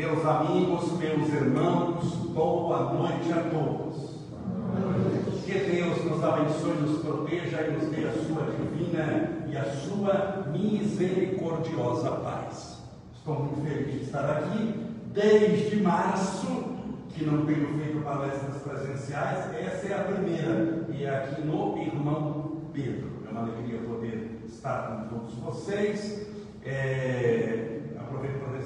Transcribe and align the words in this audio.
Meus 0.00 0.24
amigos, 0.24 0.92
meus 0.92 1.28
irmãos, 1.28 2.02
boa 2.32 2.94
noite 2.94 3.30
a 3.34 3.42
todos. 3.50 4.24
Que 5.44 5.52
Deus 5.52 6.02
nos 6.06 6.24
abençoe, 6.24 6.72
nos 6.80 7.02
proteja 7.02 7.60
e 7.60 7.72
nos 7.72 7.90
dê 7.90 8.06
a 8.06 8.12
sua 8.12 8.46
divina 8.50 9.44
e 9.46 9.56
a 9.58 9.64
sua 9.74 10.46
misericordiosa 10.50 12.12
paz. 12.12 12.78
Estou 13.14 13.40
muito 13.40 13.60
feliz 13.62 13.92
de 13.92 14.04
estar 14.04 14.24
aqui 14.38 14.74
desde 15.12 15.76
março, 15.82 16.46
que 17.10 17.22
não 17.26 17.44
tenho 17.44 17.68
feito 17.78 18.02
palestras 18.02 18.56
presenciais. 18.62 19.54
Essa 19.54 19.86
é 19.86 20.00
a 20.00 20.04
primeira 20.04 20.86
e 20.88 21.04
é 21.04 21.10
aqui 21.10 21.42
no 21.42 21.76
Irmão 21.76 22.62
Pedro. 22.72 23.06
É 23.28 23.30
uma 23.30 23.42
alegria 23.42 23.80
poder 23.80 24.40
estar 24.46 25.08
com 25.10 25.18
todos 25.18 25.34
vocês. 25.34 26.26
É, 26.64 27.69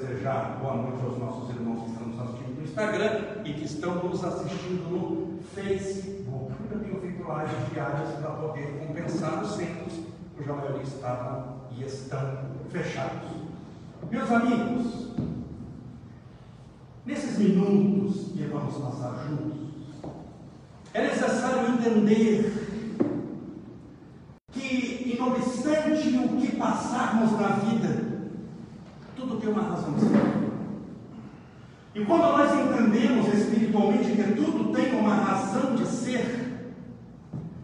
desejar 0.05 0.59
boa 0.61 0.75
noite 0.75 1.03
aos 1.03 1.17
nossos 1.17 1.49
irmãos 1.49 1.83
que 1.83 1.91
estão 1.91 2.07
nos 2.07 2.19
assistindo 2.19 2.57
no 2.57 2.63
Instagram 2.63 3.21
e 3.43 3.53
que 3.53 3.65
estão 3.65 3.95
nos 4.03 4.23
assistindo 4.23 4.89
no 4.91 5.39
Facebook. 5.55 6.53
Eu 6.71 6.79
tenho 6.79 7.01
feito 7.01 7.23
lives 7.23 7.73
diárias 7.73 8.09
para 8.19 8.29
poder 8.31 8.85
compensar 8.85 9.43
os 9.43 9.55
centros, 9.55 9.93
cuja 10.37 10.53
maioria 10.53 10.83
estavam 10.83 11.55
e 11.75 11.83
estão 11.83 12.37
fechados. 12.69 13.29
Meus 14.11 14.31
amigos, 14.31 15.07
nesses 17.03 17.39
minutos 17.39 18.31
que 18.33 18.43
vamos 18.43 18.77
passar 18.77 19.25
juntos, 19.27 19.57
é 20.93 21.01
necessário 21.01 21.69
entender 21.69 22.53
que, 24.51 25.17
não 25.17 25.29
obstante 25.29 26.09
o 26.15 26.37
que 26.39 26.55
passarmos 26.55 27.31
na 27.31 27.47
vida, 27.47 28.15
E 31.95 32.03
quando 32.03 32.23
nós 32.23 32.51
entendemos 32.53 33.33
espiritualmente 33.33 34.11
que 34.11 34.33
tudo 34.33 34.73
tem 34.73 34.99
uma 34.99 35.15
razão 35.15 35.75
de 35.75 35.85
ser, 35.85 36.73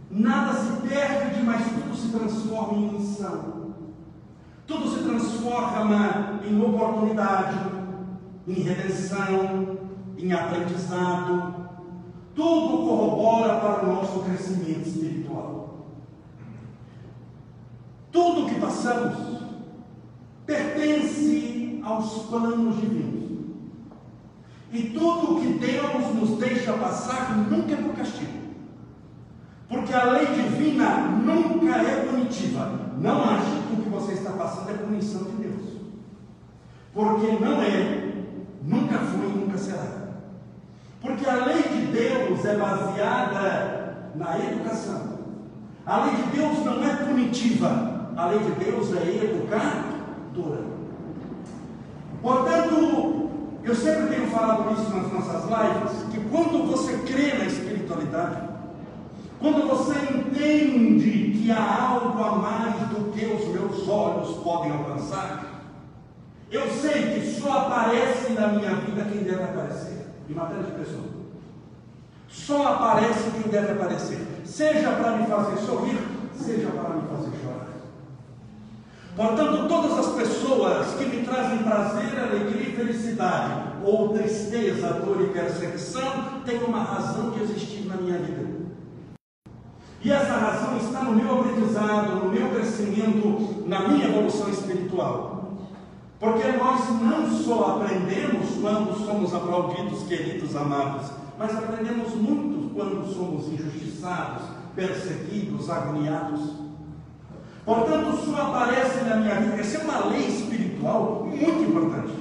nada 0.09 0.53
se 0.53 0.87
perde, 0.87 1.43
mas 1.43 1.65
tudo 1.65 1.95
se 1.95 2.09
transforma 2.09 2.77
em 2.77 2.93
missão. 2.93 3.61
Tudo 4.65 4.89
se 4.89 5.03
transforma 5.03 6.39
em 6.49 6.61
oportunidade, 6.61 7.57
em 8.47 8.53
redenção, 8.53 9.77
em 10.17 10.31
aprendizado. 10.31 11.55
Tudo 12.33 12.85
corrobora 12.87 13.59
para 13.59 13.83
o 13.83 13.95
nosso 13.95 14.19
crescimento 14.21 14.87
espiritual. 14.87 15.87
Tudo 18.13 18.47
que 18.47 18.61
passamos 18.61 19.41
pertence 20.45 21.50
aos 21.83 22.23
planos 22.23 22.75
divinos. 22.79 23.21
E 24.71 24.83
tudo 24.97 25.41
que 25.41 25.53
Deus 25.59 26.15
nos 26.15 26.39
deixa 26.39 26.73
passar 26.73 27.35
nunca 27.37 27.73
é 27.73 27.77
por 27.77 27.93
castigo. 27.93 28.41
Porque 29.67 29.93
a 29.93 30.05
lei 30.05 30.27
divina 30.27 31.07
nunca 31.07 31.77
é 31.77 32.05
punitiva. 32.05 32.71
Não 32.97 33.23
ache 33.23 33.51
que 33.67 33.73
o 33.73 33.83
que 33.83 33.89
você 33.89 34.13
está 34.13 34.31
passando 34.31 34.69
é 34.69 34.73
punição 34.73 35.23
de 35.23 35.31
Deus. 35.43 35.61
Porque 36.93 37.31
não 37.43 37.61
é, 37.61 38.13
nunca 38.63 38.97
foi 38.99 39.29
e 39.29 39.39
nunca 39.39 39.57
será. 39.57 40.01
Porque 41.01 41.27
a 41.27 41.45
lei 41.45 41.63
de 41.63 41.87
Deus 41.87 42.45
é 42.45 42.57
baseada 42.57 44.11
na 44.15 44.37
educação. 44.39 45.19
A 45.85 46.05
lei 46.05 46.15
de 46.15 46.23
Deus 46.37 46.63
não 46.63 46.83
é 46.85 46.95
punitiva. 46.95 48.11
A 48.15 48.27
lei 48.27 48.39
de 48.39 48.51
Deus 48.51 48.93
é 48.95 49.25
educadora. 49.25 50.70
Portanto, 52.21 53.29
eu 53.63 53.75
sempre 53.75 54.15
tenho 54.15 54.27
falado 54.27 54.73
isso 54.73 54.89
nas 54.95 55.11
nossas 55.11 55.43
lives, 55.45 56.03
que 56.11 56.29
quando 56.29 56.67
você 56.67 56.97
crê 56.99 57.37
na 57.37 57.45
espiritualidade, 57.45 58.49
quando 59.39 59.67
você 59.67 59.93
entende 60.13 61.39
que 61.39 61.51
há 61.51 61.89
algo 61.89 62.23
a 62.23 62.35
mais 62.35 62.75
do 62.89 63.11
que 63.11 63.25
os 63.25 63.47
meus 63.47 63.87
olhos 63.87 64.37
podem 64.43 64.71
alcançar, 64.71 65.45
eu 66.51 66.69
sei 66.69 67.13
que 67.13 67.41
só 67.41 67.59
aparece 67.59 68.33
na 68.33 68.49
minha 68.49 68.75
vida 68.75 69.03
quem 69.05 69.23
deve 69.23 69.43
aparecer, 69.43 70.05
em 70.29 70.33
matéria 70.33 70.63
de 70.63 70.71
pessoa. 70.73 71.09
Só 72.27 72.67
aparece 72.73 73.31
quem 73.31 73.51
deve 73.51 73.71
aparecer, 73.71 74.19
seja 74.45 74.91
para 74.91 75.17
me 75.17 75.25
fazer 75.25 75.57
sorrir, 75.57 75.97
seja 76.35 76.69
para 76.69 76.95
me 76.95 77.07
fazer 77.07 77.31
chorar. 77.41 77.70
Portanto, 79.15 79.67
todas 79.67 79.99
as 79.99 80.15
pessoas 80.15 80.93
que 80.95 81.05
me 81.05 81.25
trazem 81.25 81.59
prazer, 81.59 82.17
alegria 82.17 82.69
e 82.69 82.75
felicidade, 82.75 83.61
ou 83.83 84.09
tristeza, 84.09 84.93
dor 84.93 85.21
e 85.21 85.33
perseguição, 85.33 86.41
têm 86.45 86.63
uma 86.63 86.83
razão 86.83 87.31
de 87.31 87.43
existir 87.43 87.87
na 87.87 87.97
minha 87.97 88.17
vida. 88.19 88.61
E 90.03 90.11
essa 90.11 90.33
razão 90.33 90.77
está 90.77 91.03
no 91.03 91.13
meu 91.13 91.39
aprendizado, 91.39 92.23
no 92.23 92.31
meu 92.31 92.49
crescimento, 92.49 93.63
na 93.67 93.87
minha 93.87 94.07
evolução 94.07 94.49
espiritual. 94.49 95.57
Porque 96.19 96.51
nós 96.53 96.89
não 97.01 97.29
só 97.29 97.75
aprendemos 97.75 98.49
quando 98.61 99.05
somos 99.05 99.33
aplaudidos, 99.33 100.03
queridos, 100.03 100.55
amados, 100.55 101.11
mas 101.37 101.55
aprendemos 101.55 102.15
muito 102.15 102.73
quando 102.73 103.05
somos 103.13 103.47
injustiçados, 103.47 104.43
perseguidos, 104.75 105.69
agoniados. 105.69 106.60
Portanto, 107.65 108.17
só 108.25 108.41
aparece 108.41 109.03
na 109.03 109.17
minha 109.17 109.35
vida, 109.35 109.61
essa 109.61 109.77
é 109.77 109.83
uma 109.83 110.05
lei 110.07 110.27
espiritual 110.27 111.27
muito 111.29 111.63
importante. 111.63 112.13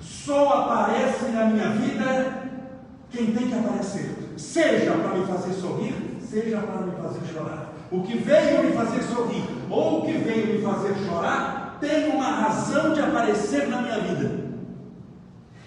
Só 0.00 0.48
aparece 0.48 1.26
na 1.26 1.44
minha 1.46 1.68
vida 1.70 2.42
quem 3.10 3.32
tem 3.32 3.48
que 3.48 3.54
aparecer, 3.54 4.34
seja 4.36 4.92
para 4.92 5.16
me 5.16 5.26
fazer 5.26 5.52
sorrir, 5.52 5.94
seja 6.20 6.58
para 6.58 6.82
me 6.82 6.92
fazer 6.92 7.20
chorar. 7.32 7.72
O 7.90 8.02
que 8.02 8.16
veio 8.18 8.64
me 8.64 8.72
fazer 8.72 9.02
sorrir 9.02 9.44
ou 9.68 10.00
o 10.00 10.06
que 10.06 10.12
veio 10.12 10.46
me 10.54 10.62
fazer 10.62 10.94
chorar 11.06 11.78
tem 11.80 12.10
uma 12.10 12.26
razão 12.26 12.92
de 12.92 13.00
aparecer 13.00 13.68
na 13.68 13.82
minha 13.82 14.00
vida. 14.00 14.50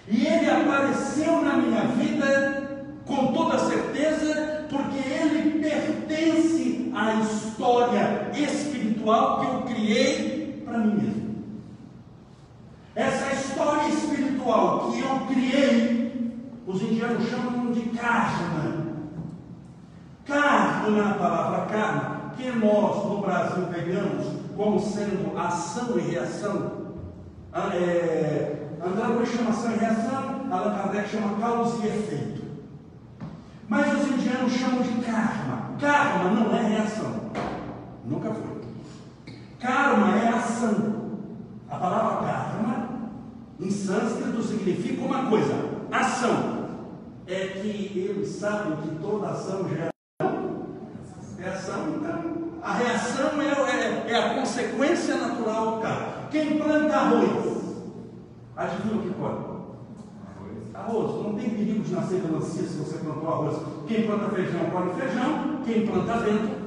E 0.08 0.26
ele 0.26 0.50
apareceu 0.50 1.42
na 1.42 1.56
minha 1.56 1.82
vida 1.82 2.62
com 3.06 3.32
toda 3.32 3.58
certeza, 3.58 4.66
porque 4.70 4.98
ele 4.98 5.60
pertence 5.60 6.83
à 6.94 7.14
história 7.14 8.30
espiritual 8.34 9.40
que 9.40 9.46
eu 9.46 9.62
criei 9.62 10.62
para 10.64 10.78
mim 10.78 10.94
mesmo. 10.94 11.34
Essa 12.94 13.34
história 13.34 13.88
espiritual 13.88 14.92
que 14.92 15.00
eu 15.00 15.20
criei, 15.26 16.40
os 16.66 16.80
indianos 16.80 17.28
chamam 17.28 17.72
de 17.72 17.80
karma. 17.90 18.84
Carne 20.24 20.96
na 20.96 21.14
palavra 21.14 21.66
carne, 21.66 22.34
que 22.36 22.50
nós 22.50 23.04
no 23.04 23.20
Brasil 23.20 23.66
pegamos 23.66 24.26
como 24.56 24.80
sendo 24.80 25.36
ação 25.36 25.98
e 25.98 26.02
reação. 26.02 26.84
Ah, 27.52 27.70
é, 27.74 28.68
André 28.84 29.06
Luiz 29.08 29.28
chama 29.30 29.50
ação 29.50 29.72
e 29.72 29.78
reação, 29.78 30.46
Allan 30.50 30.74
Kardec 30.76 31.08
chama 31.08 31.38
causa 31.38 31.84
e 31.84 31.88
efeito. 31.88 32.43
Mas 33.68 33.92
os 33.92 34.10
indianos 34.10 34.52
chamam 34.52 34.82
de 34.82 35.04
karma. 35.04 35.70
Karma 35.80 36.30
não 36.30 36.56
é 36.56 36.62
reação. 36.62 37.30
Nunca 38.04 38.30
foi. 38.30 39.34
Karma 39.58 40.18
é 40.18 40.28
ação. 40.28 40.94
A 41.70 41.76
palavra 41.76 42.28
karma, 42.28 42.88
em 43.58 43.70
sânscrito, 43.70 44.42
significa 44.42 45.04
uma 45.04 45.28
coisa: 45.28 45.54
ação. 45.90 46.64
É 47.26 47.46
que 47.46 47.92
eles 47.96 48.28
sabem 48.28 48.76
que 48.76 48.96
toda 48.96 49.30
ação 49.30 49.66
gera 49.68 49.94
reação, 51.44 51.96
então, 51.96 52.60
a 52.62 52.74
reação 52.74 53.40
é, 53.40 53.46
é, 53.46 54.12
é, 54.12 54.16
a 54.16 54.34
consequência 54.34 55.16
natural 55.16 55.76
do 55.76 55.82
cara. 55.82 56.28
Quem 56.30 56.58
planta 56.58 56.96
arroz, 56.96 57.64
adivinha 58.56 58.96
o 58.96 59.02
que 59.02 59.10
colhe? 59.10 59.43
Arroz, 60.74 61.22
não 61.22 61.34
tem 61.34 61.50
perigo 61.50 61.84
de 61.84 61.92
nascer 61.92 62.20
melancia 62.20 62.62
se 62.64 62.76
você 62.78 62.98
plantou 62.98 63.28
arroz. 63.28 63.56
Quem 63.86 64.06
planta 64.06 64.28
feijão, 64.34 64.70
colhe 64.70 64.90
feijão. 64.94 65.60
Quem 65.64 65.86
planta 65.86 66.18
vento, 66.18 66.64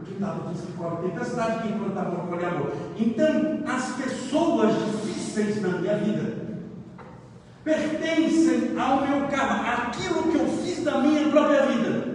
o 0.00 0.04
ditado 0.04 0.50
diz 0.50 0.62
que 0.62 0.72
colhe 0.72 0.96
tempestade. 1.08 1.68
Quem 1.68 1.78
planta 1.78 2.00
amor, 2.00 2.26
colhe 2.28 2.44
amor. 2.44 2.72
Então, 2.98 3.60
as 3.66 3.92
pessoas 3.96 4.74
difíceis 4.74 5.60
na 5.60 5.68
minha 5.80 5.98
vida 5.98 6.44
pertencem 7.62 8.78
ao 8.78 9.06
meu 9.06 9.28
karma, 9.28 9.70
aquilo 9.70 10.24
que 10.24 10.38
eu 10.38 10.46
fiz 10.46 10.82
da 10.82 10.98
minha 11.00 11.28
própria 11.28 11.66
vida. 11.66 12.14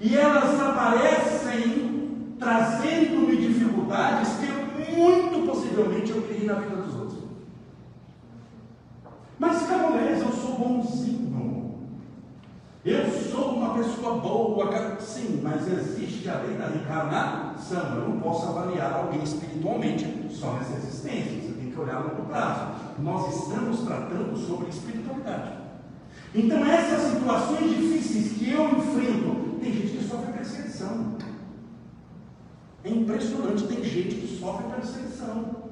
E 0.00 0.16
elas 0.16 0.60
aparecem 0.60 2.36
trazendo-me 2.38 3.36
dificuldades 3.36 4.30
que 4.34 4.94
muito 4.94 5.46
possivelmente 5.46 6.10
eu 6.10 6.22
criei 6.22 6.46
na 6.46 6.54
vida 6.54 6.83
dos 9.50 10.44
outros. 10.44 10.44
bonzinho. 10.58 11.24
Eu 12.84 13.10
sou 13.10 13.54
uma 13.54 13.74
pessoa 13.74 14.18
boa, 14.18 15.00
sim, 15.00 15.40
mas 15.42 15.66
existe 15.66 16.28
a 16.28 16.42
lei 16.42 16.54
da 16.58 16.66
reencarnação. 16.66 17.96
Eu 17.96 18.08
não 18.10 18.20
posso 18.20 18.46
avaliar 18.46 18.92
alguém 18.92 19.22
espiritualmente 19.22 20.06
só 20.28 20.52
nessa 20.52 20.76
existência. 20.76 21.40
Você 21.40 21.52
tem 21.54 21.70
que 21.70 21.80
olhar 21.80 22.00
no 22.00 22.10
longo 22.10 22.28
prazo. 22.28 22.74
Nós 22.98 23.34
estamos 23.34 23.80
tratando 23.80 24.36
sobre 24.36 24.68
espiritualidade. 24.68 25.52
Então, 26.34 26.66
essas 26.66 27.12
situações 27.12 27.70
difíceis 27.70 28.32
que 28.32 28.50
eu 28.50 28.68
enfrento, 28.68 29.58
tem 29.60 29.72
gente 29.72 29.96
que 29.96 30.04
sofre 30.04 30.32
perseguição. 30.32 31.16
É 32.84 32.90
impressionante, 32.90 33.66
tem 33.66 33.82
gente 33.82 34.14
que 34.16 34.38
sofre 34.38 34.66
perseguição. 34.74 35.63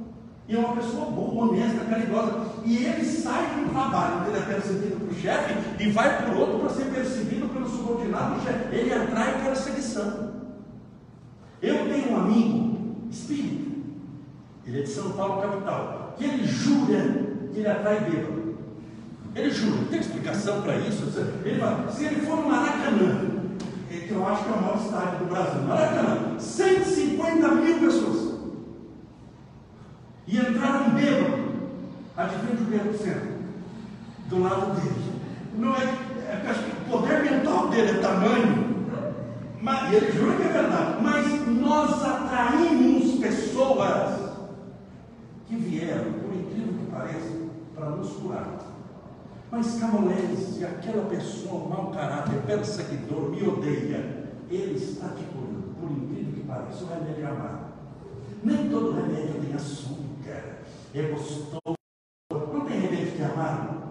E 0.53 0.55
é 0.55 0.59
uma 0.59 0.77
pessoa 0.77 1.07
boa, 1.07 1.47
honesta, 1.47 1.83
caridosa. 1.87 2.43
E 2.67 2.85
ele 2.85 3.03
sai 3.07 3.43
do 3.55 3.71
trabalho, 3.71 4.27
ele 4.27 4.37
é 4.37 4.41
perseguido 4.43 4.97
para 4.97 5.09
o 5.09 5.15
chefe 5.15 5.83
e 5.83 5.91
vai 5.91 6.19
para 6.19 6.35
o 6.35 6.41
outro 6.41 6.59
para 6.59 6.69
ser 6.69 6.85
perseguido 6.93 7.49
pelo 7.49 7.67
subordinado 7.67 8.35
do 8.35 8.45
chefe. 8.45 8.77
Ele 8.77 8.93
atrai 8.93 9.43
perseguição. 9.43 10.31
Eu 11.63 11.89
tenho 11.89 12.13
um 12.13 12.17
amigo, 12.19 12.97
espírito, 13.11 13.73
ele 14.67 14.81
é 14.81 14.83
de 14.83 14.91
São 14.91 15.13
Paulo, 15.13 15.41
capital, 15.41 16.15
que 16.19 16.25
ele 16.25 16.47
jura 16.47 17.01
que 17.51 17.59
ele 17.59 17.69
atrai 17.69 18.01
bêbado. 18.11 18.59
Ele 19.35 19.51
jura, 19.51 19.87
tem 19.89 20.01
explicação 20.01 20.61
para 20.61 20.77
isso? 20.77 21.05
Ele 21.47 21.61
fala, 21.61 21.91
se 21.91 22.05
ele 22.05 22.27
for 22.27 22.37
no 22.37 22.51
Maracanã, 22.51 23.41
que 23.89 24.11
eu 24.11 24.29
acho 24.29 24.45
que 24.45 24.51
é 24.51 24.53
o 24.53 24.61
maior 24.61 24.77
estádio 24.77 25.19
do 25.21 25.25
Brasil, 25.31 25.63
Maracanã, 25.63 26.39
150 26.39 27.49
mil 27.49 27.79
pessoas. 27.81 28.22
E 30.33 30.39
entraram 30.39 30.95
bêbado. 30.95 31.53
Adivinha 32.17 32.83
o 32.85 32.89
que 32.89 32.99
centro? 32.99 33.33
Do 34.31 34.43
lado 34.43 34.81
dele. 34.81 35.13
Não 35.59 35.77
é, 35.77 35.83
é 35.83 36.87
o 36.87 36.91
poder 36.91 37.23
mental 37.23 37.69
dele 37.69 37.91
é 37.91 38.01
tamanho. 38.01 38.73
Mas, 39.61 39.93
e 39.93 39.97
ele 39.97 40.13
jura 40.13 40.37
que 40.37 40.43
é 40.43 40.49
verdade. 40.49 41.03
Mas 41.03 41.47
nós 41.49 42.03
atraímos 42.03 43.19
pessoas 43.21 44.33
que 45.47 45.57
vieram, 45.57 46.13
por 46.15 46.35
incrível 46.35 46.79
que 46.79 46.91
pareça, 46.91 47.37
para 47.75 47.91
nos 47.91 48.13
curar. 48.13 48.59
Mas 49.51 49.79
Camões, 49.79 50.59
e 50.59 50.65
aquela 50.65 51.11
pessoa 51.11 51.69
mau 51.69 51.91
caráter, 51.91 52.41
perseguidor, 52.47 53.33
me 53.33 53.47
odeia, 53.47 54.31
ele 54.51 54.77
está 54.77 55.09
te 55.09 55.25
curando, 55.25 55.75
por 55.79 55.91
incrível 55.91 56.33
que 56.33 56.41
pareça, 56.41 56.85
o 56.85 56.89
remédio 56.89 57.23
é 57.23 57.27
amargo. 57.27 57.73
Nem 58.43 58.71
todo 58.71 58.93
remédio 58.93 59.43
tem 59.43 59.55
açúcar, 59.55 60.02
gostoso. 61.01 61.75
Não 62.31 62.61
tem 62.67 62.81
remédio 62.81 63.13
que 63.13 63.23
é 63.23 63.25
amargo? 63.25 63.83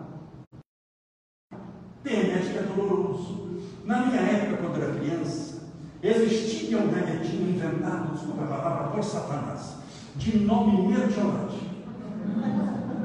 Tem 2.04 2.16
remédio 2.16 2.52
que 2.52 2.58
é 2.58 2.62
doloroso. 2.62 3.62
Na 3.86 4.06
minha 4.06 4.22
época, 4.22 4.58
quando 4.58 4.82
era 4.82 5.00
criança, 5.00 5.64
existia 6.04 6.78
um 6.78 6.92
remedinho 6.92 7.50
inventado, 7.50 8.14
desculpa 8.14 8.44
a 8.44 8.48
palavra, 8.48 8.88
por 8.90 9.04
Satanás, 9.04 9.78
de 10.16 10.40
nome 10.40 10.88
mertiolate. 10.88 11.58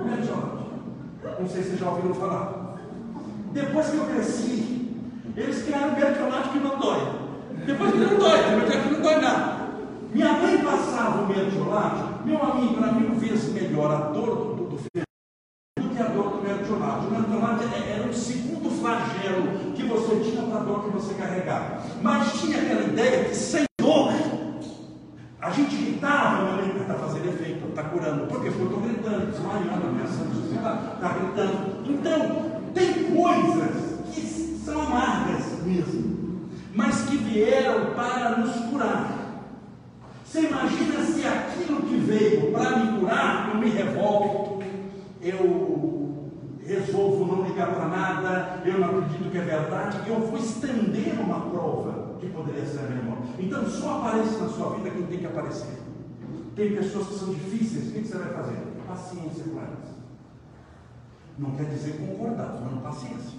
Mertiolate. 0.05 0.67
Não 1.41 1.49
sei 1.49 1.63
se 1.63 1.69
vocês 1.69 1.81
já 1.81 1.91
ouviram 1.91 2.15
falar. 2.15 2.77
Depois 3.53 3.89
que 3.89 3.97
eu 3.97 4.07
cresci, 4.07 4.91
eles 5.35 5.63
criaram 5.63 5.99
mertiolate 5.99 6.51
que 6.51 6.59
não 6.59 6.79
dói. 6.79 7.01
Depois 7.65 7.93
que 7.93 7.99
não 7.99 8.19
dói, 8.19 8.39
depois 8.51 8.83
que 8.83 8.91
não 8.91 9.01
dói 9.01 9.21
nada. 9.21 9.56
Minha 10.17 10.33
mãe 10.33 10.57
passava 10.65 11.25
o 11.25 11.29
mertiolate, 11.29 12.25
meu 12.25 12.43
amigo 12.43 12.83
era 12.83 12.93
mil 12.93 13.11
vezes 13.17 13.53
melhor 13.53 13.91
a 13.91 13.97
dor 14.13 14.57
do, 14.57 14.65
do, 14.65 14.77
do 14.77 15.91
que 15.91 16.03
a 16.03 16.07
dor 16.07 16.31
do 16.31 16.43
mertiolate. 16.43 17.07
O 17.07 17.11
mertiolate 17.11 17.65
é, 17.75 17.99
era 17.99 18.09
um 18.09 18.13
segundo 18.15 18.71
flagelo 18.81 19.75
que 19.75 19.83
você 19.83 20.17
tinha 20.21 20.43
para 20.45 20.61
a 20.61 20.63
dor 20.63 20.85
que 20.85 20.91
você 20.93 21.13
carregava. 21.13 21.83
Mas 22.01 22.33
tinha 22.41 22.63
aquela 22.63 22.85
ideia 22.85 23.25
que 23.27 23.35
sem 23.35 23.65
dor, 23.79 24.11
a 25.39 25.51
gente 25.51 25.77
gritava, 25.77 26.45
minha 26.45 26.65
mãe 26.65 26.81
está 26.81 26.95
fazendo 26.95 27.29
efeito, 27.29 27.69
está 27.69 27.83
curando. 27.83 28.27
Por 28.27 28.43
quê? 28.43 28.51
Porque 28.51 28.63
eu 28.63 28.69
estou 28.69 28.81
gritando, 28.81 29.27
desmaiando, 29.33 29.87
ameaçando, 29.87 30.55
está 30.55 30.77
tá 30.99 31.09
gritando. 31.11 31.91
Então, 31.91 32.73
tem 32.73 33.15
coisas 33.15 34.01
que 34.15 34.23
são 34.65 34.81
amargas 34.81 35.63
mesmo, 35.63 36.49
mas 36.75 37.03
que 37.03 37.19
vieram 37.19 37.95
para 37.95 38.39
nos 38.39 38.57
curar. 38.71 39.16
Você 40.37 40.49
imagina 40.49 41.03
se 41.03 41.27
aquilo 41.27 41.81
que 41.81 41.97
veio 41.97 42.53
para 42.53 42.77
me 42.77 43.01
curar, 43.01 43.55
eu 43.55 43.59
me 43.59 43.71
revolto, 43.71 44.63
eu 45.23 46.29
resolvo 46.61 47.25
não 47.25 47.49
ligar 47.49 47.75
para 47.75 47.89
nada, 47.89 48.63
eu 48.67 48.79
não 48.79 48.99
acredito 48.99 49.31
que 49.31 49.39
é 49.39 49.45
verdade, 49.45 50.07
eu 50.07 50.21
vou 50.21 50.39
estender 50.39 51.19
uma 51.19 51.41
prova 51.49 52.19
que 52.21 52.27
poderia 52.27 52.67
ser 52.67 53.03
morte. 53.03 53.33
Então 53.39 53.65
só 53.65 54.01
aparece 54.01 54.37
na 54.37 54.49
sua 54.51 54.77
vida 54.77 54.91
quem 54.91 55.07
tem 55.07 55.21
que 55.21 55.27
aparecer. 55.27 55.79
Tem 56.55 56.77
pessoas 56.77 57.07
que 57.07 57.15
são 57.15 57.33
difíceis, 57.33 57.89
o 57.89 57.93
que 57.93 58.07
você 58.07 58.19
vai 58.19 58.35
fazer? 58.35 58.59
Paciência 58.87 59.45
com 59.45 59.59
elas. 59.59 59.89
Não 61.39 61.53
quer 61.53 61.65
dizer 61.65 61.97
concordar, 61.97 62.59
falando 62.59 62.83
paciência. 62.83 63.39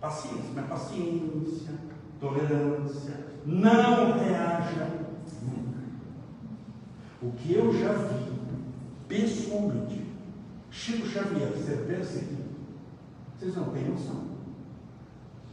Paciência, 0.00 0.50
mas 0.54 0.66
paciência, 0.66 1.74
tolerância, 2.18 3.26
não 3.44 4.18
reaja 4.18 5.07
Nunca. 5.42 5.78
O 7.22 7.32
que 7.32 7.54
eu 7.54 7.72
já 7.78 7.92
vi, 7.92 8.32
pessoalmente, 9.08 10.06
Chico 10.70 11.06
Xavier 11.06 11.52
ser 11.52 11.86
perseguido, 11.86 12.48
vocês 13.38 13.56
não 13.56 13.70
têm 13.70 13.88
noção. 13.88 14.28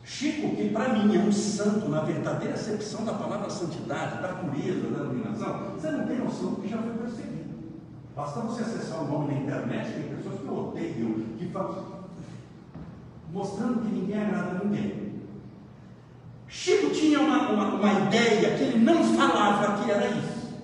Chico, 0.04 0.56
que 0.56 0.70
para 0.70 0.94
mim 0.94 1.16
é 1.16 1.20
um 1.20 1.32
santo 1.32 1.90
na 1.90 2.02
verdadeira 2.02 2.54
acepção 2.54 3.04
da 3.06 3.14
palavra 3.14 3.50
santidade, 3.50 4.22
da 4.22 4.30
pureza, 4.34 4.92
da 4.92 5.04
iluminação, 5.04 5.72
você 5.72 5.90
não 5.90 6.06
tem 6.06 6.20
noção 6.20 6.52
do 6.52 6.62
que 6.62 6.68
já 6.68 6.78
foi 6.78 6.92
perseguido. 6.92 7.56
Basta 8.16 8.40
você 8.42 8.62
acessar 8.62 9.04
o 9.04 9.08
nome 9.08 9.34
na 9.34 9.42
internet, 9.42 9.94
tem 9.94 10.16
pessoas 10.16 10.40
que 10.40 10.48
odeiam, 10.48 11.14
que 11.38 11.48
falam, 11.48 12.06
mostrando 13.34 13.82
que 13.82 13.88
ninguém 13.88 14.22
agrada 14.22 14.52
a 14.52 14.64
ninguém. 14.64 15.05
Tinha 17.06 17.20
uma, 17.20 17.52
uma, 17.52 17.76
uma, 17.76 17.94
ideia 18.08 18.58
que 18.58 18.64
ele 18.64 18.80
não 18.80 19.04
falava 19.16 19.84
que 19.84 19.92
era 19.92 20.08
isso, 20.08 20.56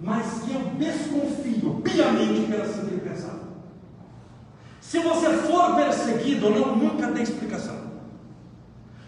mas 0.00 0.42
que 0.42 0.52
eu 0.52 0.62
desconfio 0.76 1.80
piamente 1.84 2.46
que 2.46 2.52
era 2.52 2.64
assim 2.64 2.86
que 2.86 2.94
ele 2.94 3.08
pensava. 3.08 3.38
Se 4.80 4.98
você 4.98 5.28
for 5.28 5.76
perseguido 5.76 6.46
ou 6.46 6.52
não, 6.52 6.76
nunca 6.76 7.06
tem 7.12 7.22
explicação. 7.22 7.76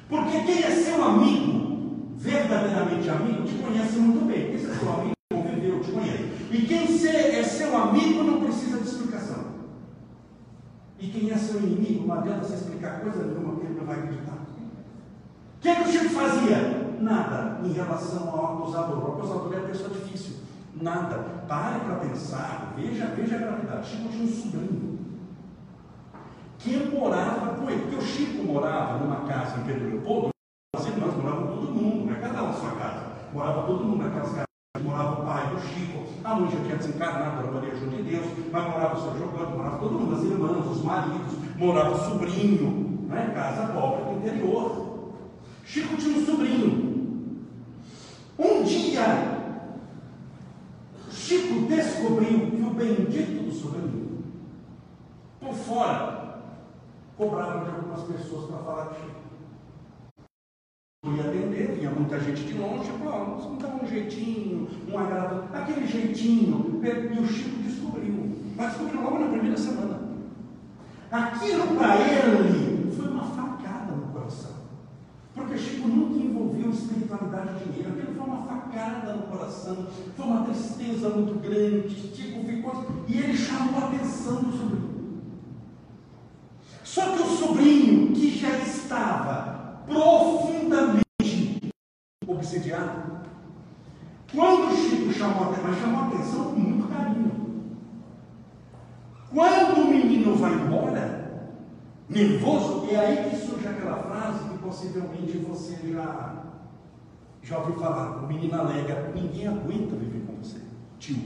Porque 0.09 0.41
quem 0.43 0.63
é 0.63 0.71
seu 0.71 1.03
amigo, 1.03 2.15
verdadeiramente 2.17 3.11
amigo, 3.11 3.43
te 3.43 3.55
conhece 3.55 3.99
muito 3.99 4.25
bem. 4.25 4.47
Quem 4.47 4.55
é 4.55 4.59
seu 4.59 4.93
amigo, 4.93 5.13
conviveu, 5.33 5.81
te 5.81 5.91
conhece. 5.91 6.33
E 6.53 6.63
quem 6.63 7.39
é 7.41 7.43
seu 7.43 7.77
amigo 7.77 8.23
não 8.23 8.41
precisa 8.41 8.79
de 8.79 8.87
explicação. 8.87 9.47
E 11.01 11.09
quem 11.09 11.29
é 11.29 11.37
seu 11.37 11.59
inimigo, 11.59 12.07
não 12.07 12.21
adianta 12.21 12.45
você 12.45 12.55
explicar 12.55 13.01
coisa 13.01 13.25
nenhuma, 13.25 13.61
ele 13.65 13.75
não 13.75 13.85
vai 13.85 13.99
acreditar. 13.99 14.42
O 15.63 15.65
que, 15.65 15.69
é 15.69 15.77
que 15.77 15.83
o 15.83 15.93
Chico 15.93 16.09
fazia? 16.09 16.97
Nada 16.99 17.61
em 17.65 17.73
relação 17.73 18.29
ao 18.31 18.57
acusador. 18.57 18.99
O 18.99 19.13
acusador 19.13 19.55
é 19.55 19.59
a 19.59 19.69
pessoa 19.69 19.91
difícil. 19.91 20.39
Nada. 20.75 21.19
Pare 21.47 21.79
para 21.85 21.95
pensar, 22.01 22.75
veja, 22.77 23.07
veja 23.15 23.37
a 23.37 23.39
gravidade. 23.39 23.89
Chico 23.89 24.09
tinha 24.09 24.25
um 24.25 24.27
sobrinho 24.27 24.99
que 26.59 26.77
morava 26.93 27.55
com 27.55 27.71
ele. 27.71 27.81
Porque 27.83 27.95
o 27.95 28.03
Chico 28.03 28.43
morava 28.43 28.99
numa 28.99 29.25
casa 29.29 29.61
em 29.61 29.63
Pedro 29.63 29.89
Leopoldo, 29.89 30.31
as 30.75 30.85
irmãs 30.85 31.15
moravam 31.15 31.47
todo 31.47 31.73
mundo, 31.73 32.07
não 32.07 32.13
é 32.13 32.19
cada 32.19 32.43
um 32.43 32.47
na 32.49 32.55
sua 32.55 32.71
casa. 32.73 33.03
Morava 33.33 33.63
todo 33.63 33.85
mundo 33.85 34.03
naquelas 34.03 34.31
casas. 34.31 34.47
Morava 34.83 35.23
o 35.23 35.25
pai 35.25 35.47
do 35.47 35.61
Chico, 35.61 36.03
a 36.25 36.35
mãe 36.35 36.51
já 36.51 36.59
tinha 36.59 36.77
desencarnado, 36.77 37.39
era 37.39 37.53
Maria 37.53 37.77
João 37.77 37.91
de 37.91 38.03
Deus, 38.03 38.27
mas 38.51 38.69
morava 38.69 38.99
o 38.99 39.01
seu 39.01 39.17
jogando, 39.17 39.57
morava 39.57 39.79
todo 39.79 39.93
mundo, 39.93 40.17
as 40.17 40.25
irmãs, 40.25 40.67
os 40.67 40.83
maridos, 40.83 41.33
morava 41.57 41.95
o 41.95 41.99
sobrinho, 41.99 43.07
não 43.09 43.17
é? 43.17 43.27
casa 43.27 43.73
pobre 43.73 44.03
do 44.03 44.19
interior. 44.19 44.92
Chico 45.65 45.97
tinha 45.97 46.19
um 46.19 46.27
sobrinho. 46.27 46.93
Um 48.39 48.63
dia, 48.65 49.43
Chico 51.11 51.67
descobriu 51.67 52.51
que 52.51 52.63
o 52.63 52.71
bendito 52.71 53.45
do 53.45 53.53
sobrinho, 53.53 54.25
por 55.39 55.55
fora, 55.55 56.43
cobrava 57.17 57.65
de 57.65 57.71
algumas 57.71 58.03
pessoas 58.03 58.51
para 58.51 58.59
falar 58.59 58.89
de 58.91 58.97
Chico. 58.97 59.23
Não 61.05 61.17
ia 61.17 61.25
atender, 61.25 61.77
vinha 61.77 61.91
muita 61.91 62.19
gente 62.21 62.45
de 62.45 62.55
longe, 62.55 62.91
falou, 62.93 63.39
vamos 63.39 63.63
dar 63.63 63.75
um 63.75 63.87
jeitinho, 63.87 64.69
um 64.89 64.99
agrado, 64.99 65.45
aquele 65.55 65.87
jeitinho, 65.87 66.81
e 66.83 67.19
o 67.19 67.27
Chico 67.27 67.63
descobriu, 67.63 68.37
mas 68.57 68.73
descobriu 68.73 69.03
logo 69.03 69.19
na 69.19 69.31
primeira 69.31 69.57
semana. 69.57 70.01
Aquilo 71.11 71.77
para 71.77 71.97
ele 71.97 72.91
foi 72.97 73.09
uma 73.09 73.23
coração. 73.27 73.52
Chico 75.59 75.89
nunca 75.89 76.23
envolveu 76.23 76.71
espiritualidade 76.71 77.63
e 77.65 77.69
dinheiro. 77.69 77.93
Aquilo 77.93 78.15
foi 78.15 78.27
uma 78.27 78.43
facada 78.43 79.15
no 79.15 79.23
coração, 79.25 79.87
foi 80.17 80.27
uma 80.27 80.45
tristeza 80.45 81.09
muito 81.11 81.39
grande. 81.41 81.95
Chico 81.95 82.45
ficou. 82.45 82.87
E 83.09 83.19
ele 83.19 83.37
chamou 83.37 83.83
a 83.83 83.89
atenção 83.89 84.43
do 84.43 84.53
sobrinho. 84.53 84.93
Só 86.85 87.13
que 87.13 87.23
o 87.23 87.27
sobrinho 87.27 88.13
já 88.43 88.59
estava 88.59 89.83
profundamente 89.87 91.03
obsediado. 92.27 93.23
Quando 94.35 94.75
Chico 94.75 95.13
chamou 95.13 95.45
a 95.45 95.51
atenção, 95.51 95.75
chamou 95.81 96.01
a 96.01 96.07
atenção 96.09 96.45
com 96.47 96.61
muito 96.61 96.89
carinho. 96.89 97.33
Quando 99.33 99.81
o 99.81 99.87
menino 99.89 100.35
vai 100.35 100.55
embora, 100.55 101.22
nervoso, 102.13 102.87
é 102.91 102.97
aí 102.97 103.31
que 103.31 103.37
surge 103.37 103.67
aquela 103.67 104.03
frase 104.03 104.49
que 104.49 104.59
possivelmente 104.59 105.39
você 105.39 105.77
já, 105.91 106.45
já 107.43 107.59
ouviu 107.59 107.77
falar. 107.77 108.23
O 108.23 108.27
menino 108.27 108.55
alega: 108.55 109.11
ninguém 109.15 109.49
aguenta 109.49 109.97
viver 109.97 110.25
com 110.27 110.37
você, 110.37 110.61
tio. 110.99 111.17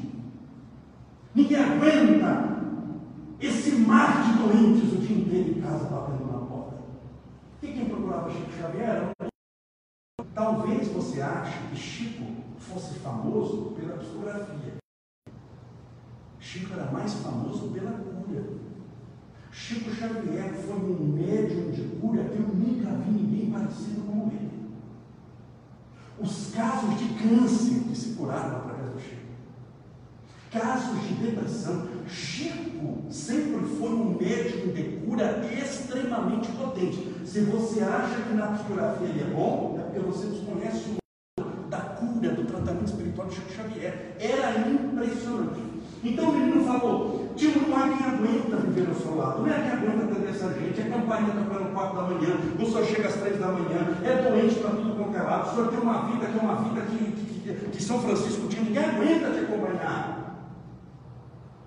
Ninguém 1.34 1.58
aguenta 1.58 2.56
esse 3.40 3.72
mar 3.72 4.22
de 4.24 4.38
doentes 4.38 4.92
o 4.92 4.96
dia 4.96 5.18
inteiro 5.18 5.50
em 5.50 5.60
casa 5.60 5.84
batendo 5.84 6.32
na 6.32 6.38
porta. 6.46 6.76
E 7.62 7.66
quem 7.66 7.84
procurava 7.86 8.30
Chico 8.30 8.52
Xavier? 8.52 9.10
Talvez 10.34 10.88
você 10.88 11.20
ache 11.20 11.58
que 11.68 11.76
Chico 11.76 12.24
fosse 12.58 12.98
famoso 13.00 13.72
pela 13.72 13.98
psicografia. 13.98 14.76
Chico 16.38 16.72
era 16.74 16.90
mais 16.90 17.14
famoso 17.14 17.70
pela 17.70 17.92
cura. 17.92 18.65
Chico 19.56 19.90
Xavier 19.90 20.52
foi 20.52 20.76
um 20.76 21.14
médium 21.14 21.70
de 21.70 21.82
cura 21.98 22.24
que 22.24 22.36
eu 22.36 22.46
nunca 22.46 22.90
vi 22.90 23.10
ninguém 23.10 23.50
parecido 23.50 24.02
com 24.02 24.30
ele. 24.30 24.50
Os 26.20 26.52
casos 26.54 26.98
de 26.98 27.08
câncer 27.14 27.80
que 27.88 27.96
se 27.96 28.10
curaram 28.10 28.58
através 28.58 28.90
do 28.92 29.00
Chico. 29.00 29.22
Casos 30.52 31.02
de 31.08 31.14
depressão. 31.14 31.88
Chico 32.06 33.10
sempre 33.10 33.66
foi 33.78 33.88
um 33.88 34.18
médium 34.20 34.72
de 34.74 35.00
cura 35.04 35.40
extremamente 35.46 36.48
potente. 36.52 37.14
Se 37.24 37.40
você 37.40 37.82
acha 37.82 38.22
que 38.22 38.34
na 38.34 38.48
psicografia 38.48 39.08
ele 39.08 39.22
é 39.22 39.34
bom, 39.34 39.78
é 39.80 39.82
porque 39.84 40.00
você 40.00 40.26
desconhece 40.26 40.96
o 41.40 41.68
da 41.70 41.80
cura, 41.80 42.30
do 42.30 42.44
tratamento 42.44 42.88
espiritual 42.88 43.26
de 43.26 43.36
Chico 43.36 43.52
Xavier. 43.52 44.16
Era 44.20 44.68
impressionante. 44.68 45.65
Então 46.04 46.30
o 46.30 46.32
menino 46.32 46.64
falou: 46.64 47.28
tio, 47.36 47.52
não 47.68 47.76
há 47.76 47.88
quem 47.88 48.06
aguenta 48.06 48.56
viver 48.56 48.88
ao 48.88 48.94
seu 48.94 49.16
lado, 49.16 49.42
não 49.42 49.48
é 49.48 49.60
quem 49.60 49.72
aguenta 49.72 50.04
atender 50.04 50.30
essa 50.30 50.52
gente, 50.54 50.80
é 50.80 50.84
campainha 50.84 51.32
tocando 51.32 51.72
4 51.72 51.96
da 51.96 52.02
manhã, 52.02 52.36
o 52.58 52.66
senhor 52.66 52.84
chega 52.84 53.08
às 53.08 53.14
3 53.14 53.38
da 53.38 53.48
manhã, 53.48 53.98
é 54.04 54.30
doente 54.30 54.54
para 54.56 54.70
tudo 54.70 54.96
quanto 54.96 55.16
é 55.16 55.22
lado, 55.22 55.48
o 55.48 55.54
senhor 55.54 55.68
tem 55.68 55.80
uma 55.80 56.02
vida 56.06 56.26
que 56.26 56.38
é 56.38 56.42
uma 56.42 56.56
vida 56.56 56.80
que, 56.82 57.12
que, 57.12 57.54
que, 57.54 57.68
que 57.70 57.82
São 57.82 58.00
Francisco 58.00 58.46
tinha, 58.48 58.62
ninguém 58.62 58.84
aguenta 58.84 59.30
te 59.30 59.38
acompanhar. 59.40 60.26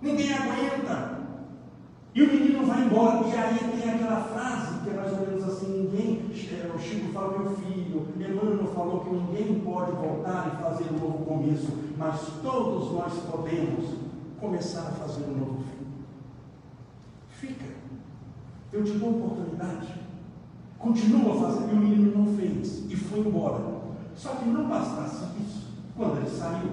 Ninguém 0.01 0.33
aguenta. 0.33 1.19
E 2.15 2.23
o 2.23 2.27
menino 2.27 2.65
vai 2.65 2.81
embora. 2.83 3.27
E 3.27 3.35
aí 3.35 3.81
tem 3.81 3.91
aquela 3.91 4.21
frase 4.21 4.79
que 4.83 4.89
é 4.89 4.93
mais 4.93 5.11
ou 5.11 5.27
menos 5.27 5.43
assim: 5.43 5.71
ninguém. 5.71 6.29
É, 6.51 6.71
o 6.73 6.79
Chico 6.79 7.11
fala, 7.11 7.37
meu 7.37 7.51
filho, 7.51 8.07
Emmanuel 8.15 8.71
falou 8.73 9.01
que 9.01 9.09
ninguém 9.09 9.59
pode 9.59 9.91
voltar 9.91 10.53
e 10.53 10.63
fazer 10.63 10.85
um 10.93 10.99
novo 10.99 11.25
começo, 11.25 11.67
mas 11.97 12.21
todos 12.41 12.91
nós 12.93 13.13
podemos 13.29 13.98
começar 14.39 14.81
a 14.81 14.91
fazer 14.91 15.23
um 15.25 15.37
novo 15.37 15.63
fim. 15.63 15.87
Fica. 17.29 17.65
Eu 18.71 18.83
te 18.83 18.91
dou 18.93 19.09
oportunidade. 19.09 19.93
Continua 20.77 21.39
fazendo. 21.39 21.73
E 21.73 21.75
o 21.75 21.79
menino 21.79 22.17
não 22.17 22.35
fez. 22.35 22.89
E 22.89 22.95
foi 22.95 23.19
embora. 23.19 23.79
Só 24.15 24.35
que 24.35 24.49
não 24.49 24.67
bastasse 24.67 25.25
isso. 25.41 25.69
Quando 25.95 26.17
ele 26.17 26.29
saiu, 26.29 26.71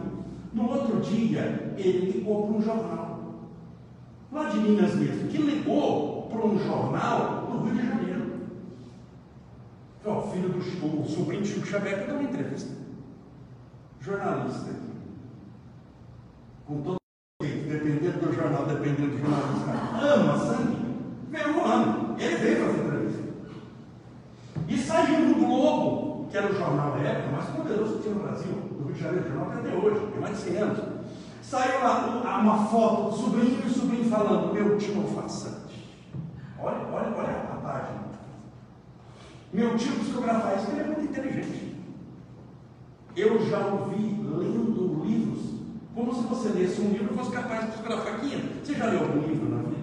no 0.52 0.70
outro 0.70 1.00
dia, 1.00 1.74
ele 1.76 2.12
ligou 2.12 2.46
para 2.46 2.56
um 2.56 2.62
jornal 2.62 3.16
lá 4.32 4.48
de 4.48 4.58
Minas 4.58 4.94
mesmo, 4.94 5.28
que 5.28 5.38
ligou 5.38 6.28
para 6.28 6.46
um 6.46 6.58
jornal 6.58 7.46
do 7.46 7.64
Rio 7.64 7.74
de 7.74 7.86
Janeiro. 7.86 8.40
Ó, 10.04 10.18
oh, 10.18 10.22
filho 10.30 10.48
do 10.48 10.62
Chico, 10.62 10.86
o 10.86 11.08
sobrinho 11.08 11.44
Chico 11.44 11.66
Xavier, 11.66 12.06
deu 12.06 12.16
uma 12.16 12.28
entrevista. 12.28 12.74
Jornalista. 14.00 14.70
Com 16.66 16.80
todo 16.82 17.05
dependendo 18.86 19.16
do 19.16 19.18
jornalista, 19.18 19.70
ama 20.00 20.38
sangue, 20.38 20.76
ano. 21.64 22.16
Ele 22.18 22.36
veio 22.36 22.66
fazer 22.66 22.84
entrevista. 22.84 23.22
E 24.68 24.78
saiu 24.78 25.20
no 25.20 25.34
Globo, 25.34 26.28
que 26.30 26.36
era 26.36 26.52
o 26.52 26.56
jornal 26.56 26.92
da 26.92 26.98
época 26.98 27.36
mais 27.36 27.48
poderoso 27.50 27.96
que 27.96 28.02
tinha 28.02 28.14
no 28.14 28.22
Brasil, 28.22 28.52
do 28.52 28.84
Rio 28.84 28.94
de 28.94 29.00
Janeiro, 29.00 29.28
jornal 29.28 29.50
que 29.50 29.58
até 29.58 29.76
hoje, 29.76 30.06
tem 30.12 30.20
mais 30.20 30.36
de 30.36 30.42
100 30.42 30.56
anos. 30.56 30.78
Saiu 31.42 31.80
lá 31.84 32.38
uma 32.40 32.66
foto 32.66 33.10
do 33.10 33.16
sobrinho 33.16 33.62
e 33.64 33.66
o 33.66 33.70
sobrinho 33.70 34.10
falando, 34.10 34.52
meu 34.52 34.78
tio 34.78 35.02
farsante. 35.14 35.96
Olha, 36.58 36.78
olha, 36.92 37.16
olha 37.16 37.42
a 37.52 37.56
página. 37.62 38.06
Meu 39.52 39.76
tio 39.76 39.92
psicografar 40.00 40.56
isso, 40.56 40.70
ele 40.70 40.80
é 40.80 40.84
muito 40.84 41.02
inteligente. 41.02 41.76
Eu 43.16 43.46
já 43.48 43.58
ouvi 43.66 44.20
lendo 44.22 45.04
livros, 45.04 45.55
como 45.96 46.14
se 46.14 46.20
você 46.24 46.50
lesse 46.50 46.78
um 46.82 46.90
livro 46.90 47.14
e 47.14 47.16
fosse 47.16 47.30
capaz 47.30 47.64
de 47.64 47.70
psicografar 47.72 48.20
500. 48.20 48.42
Você 48.62 48.74
já 48.74 48.84
leu 48.84 49.00
algum 49.00 49.26
livro 49.26 49.48
na 49.48 49.62
vida? 49.62 49.76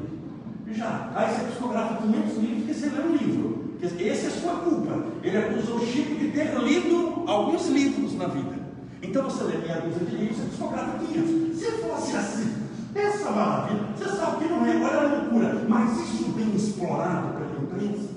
Já. 0.71 1.11
Aí 1.15 1.33
você 1.33 1.45
psicografa 1.45 2.03
500 2.03 2.37
livros 2.37 2.57
porque 2.57 2.73
você 2.73 2.89
lê 2.89 3.01
um 3.01 3.15
livro. 3.15 3.63
Essa 3.83 4.27
é 4.27 4.29
sua 4.29 4.55
culpa. 4.57 5.03
Ele 5.23 5.37
acusou 5.37 5.79
Chico 5.79 6.15
de 6.15 6.29
ter 6.29 6.55
lido 6.59 7.23
alguns 7.25 7.67
livros 7.67 8.15
na 8.15 8.27
vida. 8.27 8.53
Então 9.01 9.23
você 9.23 9.43
lê 9.43 9.57
meia 9.57 9.81
dúzia 9.81 10.05
de 10.05 10.15
livros, 10.15 10.37
você 10.37 10.49
psicografa 10.49 10.99
500. 10.99 11.59
Se 11.59 11.71
fosse 11.71 12.15
assim, 12.15 12.53
essa 12.93 13.31
maravilha, 13.31 13.81
você 13.97 14.15
sabe 14.15 14.45
que 14.45 14.53
não 14.53 14.65
é, 14.65 14.75
olha 14.75 14.99
a 14.99 15.17
loucura, 15.17 15.65
mas 15.67 15.99
isso 15.99 16.29
bem 16.29 16.55
explorado 16.55 17.39
pela 17.39 17.63
imprensa, 17.63 18.09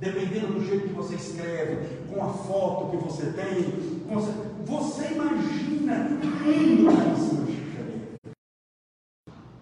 dependendo 0.00 0.54
do 0.54 0.66
jeito 0.66 0.88
que 0.88 0.94
você 0.94 1.14
escreve, 1.14 1.86
com 2.12 2.22
a 2.22 2.28
foto 2.28 2.90
que 2.90 3.04
você 3.04 3.26
tem, 3.26 3.72
você, 4.12 4.32
você 4.66 5.14
imagina 5.14 6.08
o 6.10 6.86
mundo 6.86 7.33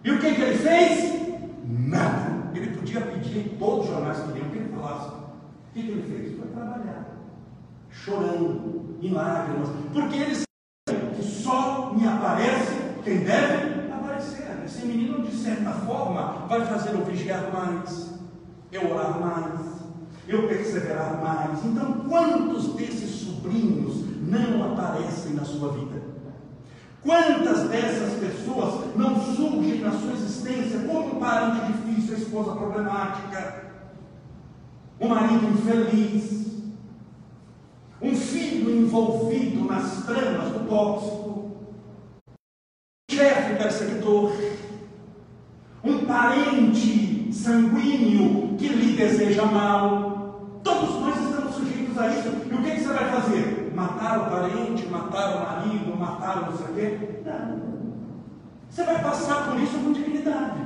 E 0.04 0.10
o 0.10 0.18
que, 0.18 0.34
que 0.34 0.40
ele 0.40 0.58
fez? 0.58 1.36
Nada. 1.64 2.50
Ele 2.54 2.76
podia 2.76 3.00
pedir, 3.00 3.56
todos 3.58 3.84
os 3.84 3.90
jornais 3.90 4.18
queriam 4.18 4.48
que 4.50 4.58
ele 4.58 4.74
falasse. 4.74 5.08
O 5.08 5.72
que, 5.72 5.82
que 5.82 5.90
ele 5.90 6.02
fez? 6.02 6.38
Foi 6.38 6.48
trabalhar, 6.48 7.06
chorando, 7.88 8.96
em 9.00 9.12
lágrimas, 9.12 9.68
porque 9.92 10.16
eles 10.16 10.42
só 11.22 11.92
me 11.94 12.06
aparece 12.06 12.72
quem 13.04 13.18
deve 13.18 13.92
aparecer. 13.92 14.62
Esse 14.64 14.86
menino, 14.86 15.22
de 15.22 15.36
certa 15.36 15.70
forma, 15.70 16.46
vai 16.48 16.64
fazer 16.66 16.94
eu 16.94 17.04
vigiar 17.04 17.52
mais, 17.52 18.14
eu 18.70 18.90
orar 18.92 19.20
mais, 19.20 19.60
eu 20.28 20.48
perseverar 20.48 21.20
mais. 21.20 21.64
Então, 21.64 22.00
quantos 22.08 22.74
desses 22.74 23.10
sobrinhos 23.10 24.04
não 24.20 24.72
aparecem 24.72 25.34
na 25.34 25.44
sua 25.44 25.72
vida? 25.72 25.91
Quantas 27.02 27.68
dessas 27.68 28.12
pessoas 28.20 28.94
não 28.94 29.20
surgem 29.20 29.80
na 29.80 29.90
sua 29.90 30.12
existência 30.12 30.78
como 30.86 31.16
um 31.16 31.20
parente 31.20 31.72
difícil, 31.72 32.14
a 32.14 32.18
esposa 32.18 32.52
problemática, 32.52 33.64
um 35.00 35.08
marido 35.08 35.48
infeliz, 35.48 36.42
um 38.00 38.14
filho 38.14 38.70
envolvido 38.70 39.64
nas 39.64 40.04
tramas 40.04 40.52
do 40.52 40.68
tóxico, 40.68 41.56
chefe 43.10 43.56
perseguidor, 43.56 44.32
um 45.82 46.06
parente 46.06 47.32
sanguíneo 47.32 48.56
que 48.56 48.68
lhe 48.68 48.96
deseja 48.96 49.44
mal. 49.44 50.60
Todos 50.62 51.00
nós 51.00 51.16
estamos 51.20 51.54
sujeitos 51.56 51.98
a 51.98 52.08
isso. 52.08 52.28
E 52.28 52.54
o 52.54 52.62
que, 52.62 52.70
que 52.70 52.80
você 52.80 52.92
vai 52.92 53.10
fazer? 53.10 53.51
Matar 53.82 54.20
o 54.20 54.30
parente, 54.30 54.86
matar 54.86 55.36
o 55.36 55.40
marido, 55.40 55.98
matar 55.98 56.42
o 56.42 56.50
não 56.52 56.56
sei 56.56 56.66
o 56.66 56.74
quê? 56.74 57.22
Não. 57.26 57.72
Você 58.70 58.84
vai 58.84 59.02
passar 59.02 59.50
por 59.50 59.60
isso 59.60 59.76
com 59.76 59.92
dignidade. 59.92 60.60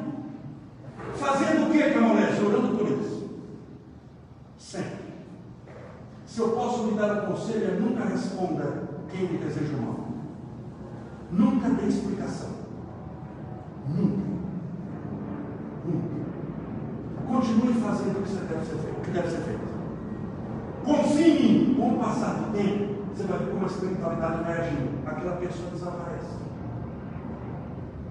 Fazendo 1.14 1.66
o 1.66 1.70
que, 1.72 1.94
Camolés? 1.94 2.38
Orando 2.42 2.76
por 2.76 2.86
isso. 2.86 3.30
Sempre. 4.58 5.06
Se 6.26 6.40
eu 6.40 6.50
posso 6.50 6.88
lhe 6.88 6.98
dar 6.98 7.22
um 7.22 7.32
conselho, 7.32 7.80
nunca 7.80 8.04
responda 8.04 8.82
quem 9.10 9.24
lhe 9.24 9.38
deseja 9.38 9.78
mal. 9.78 10.08
Nunca 11.30 11.70
dê 11.70 11.86
explicação. 11.86 12.50
Nunca. 13.88 14.26
Nunca. 15.86 16.16
Continue 17.26 17.74
fazendo 17.80 18.18
o 18.18 18.22
que, 18.22 18.34
deve 18.34 18.66
ser 18.66 18.76
feito, 18.76 18.98
o 18.98 19.00
que 19.00 19.10
deve 19.10 19.30
ser 19.30 19.40
feito. 19.40 19.76
Confie. 20.84 21.74
Com 21.76 21.94
o 21.94 21.98
passar 21.98 22.34
do 22.34 22.52
tempo, 22.56 22.96
você 23.16 23.24
vai 23.24 23.38
ver 23.38 23.50
como 23.50 23.64
a 23.64 23.66
espiritualidade 23.66 24.50
agindo. 24.50 25.08
Aquela 25.08 25.36
pessoa 25.36 25.70
desaparece. 25.70 26.36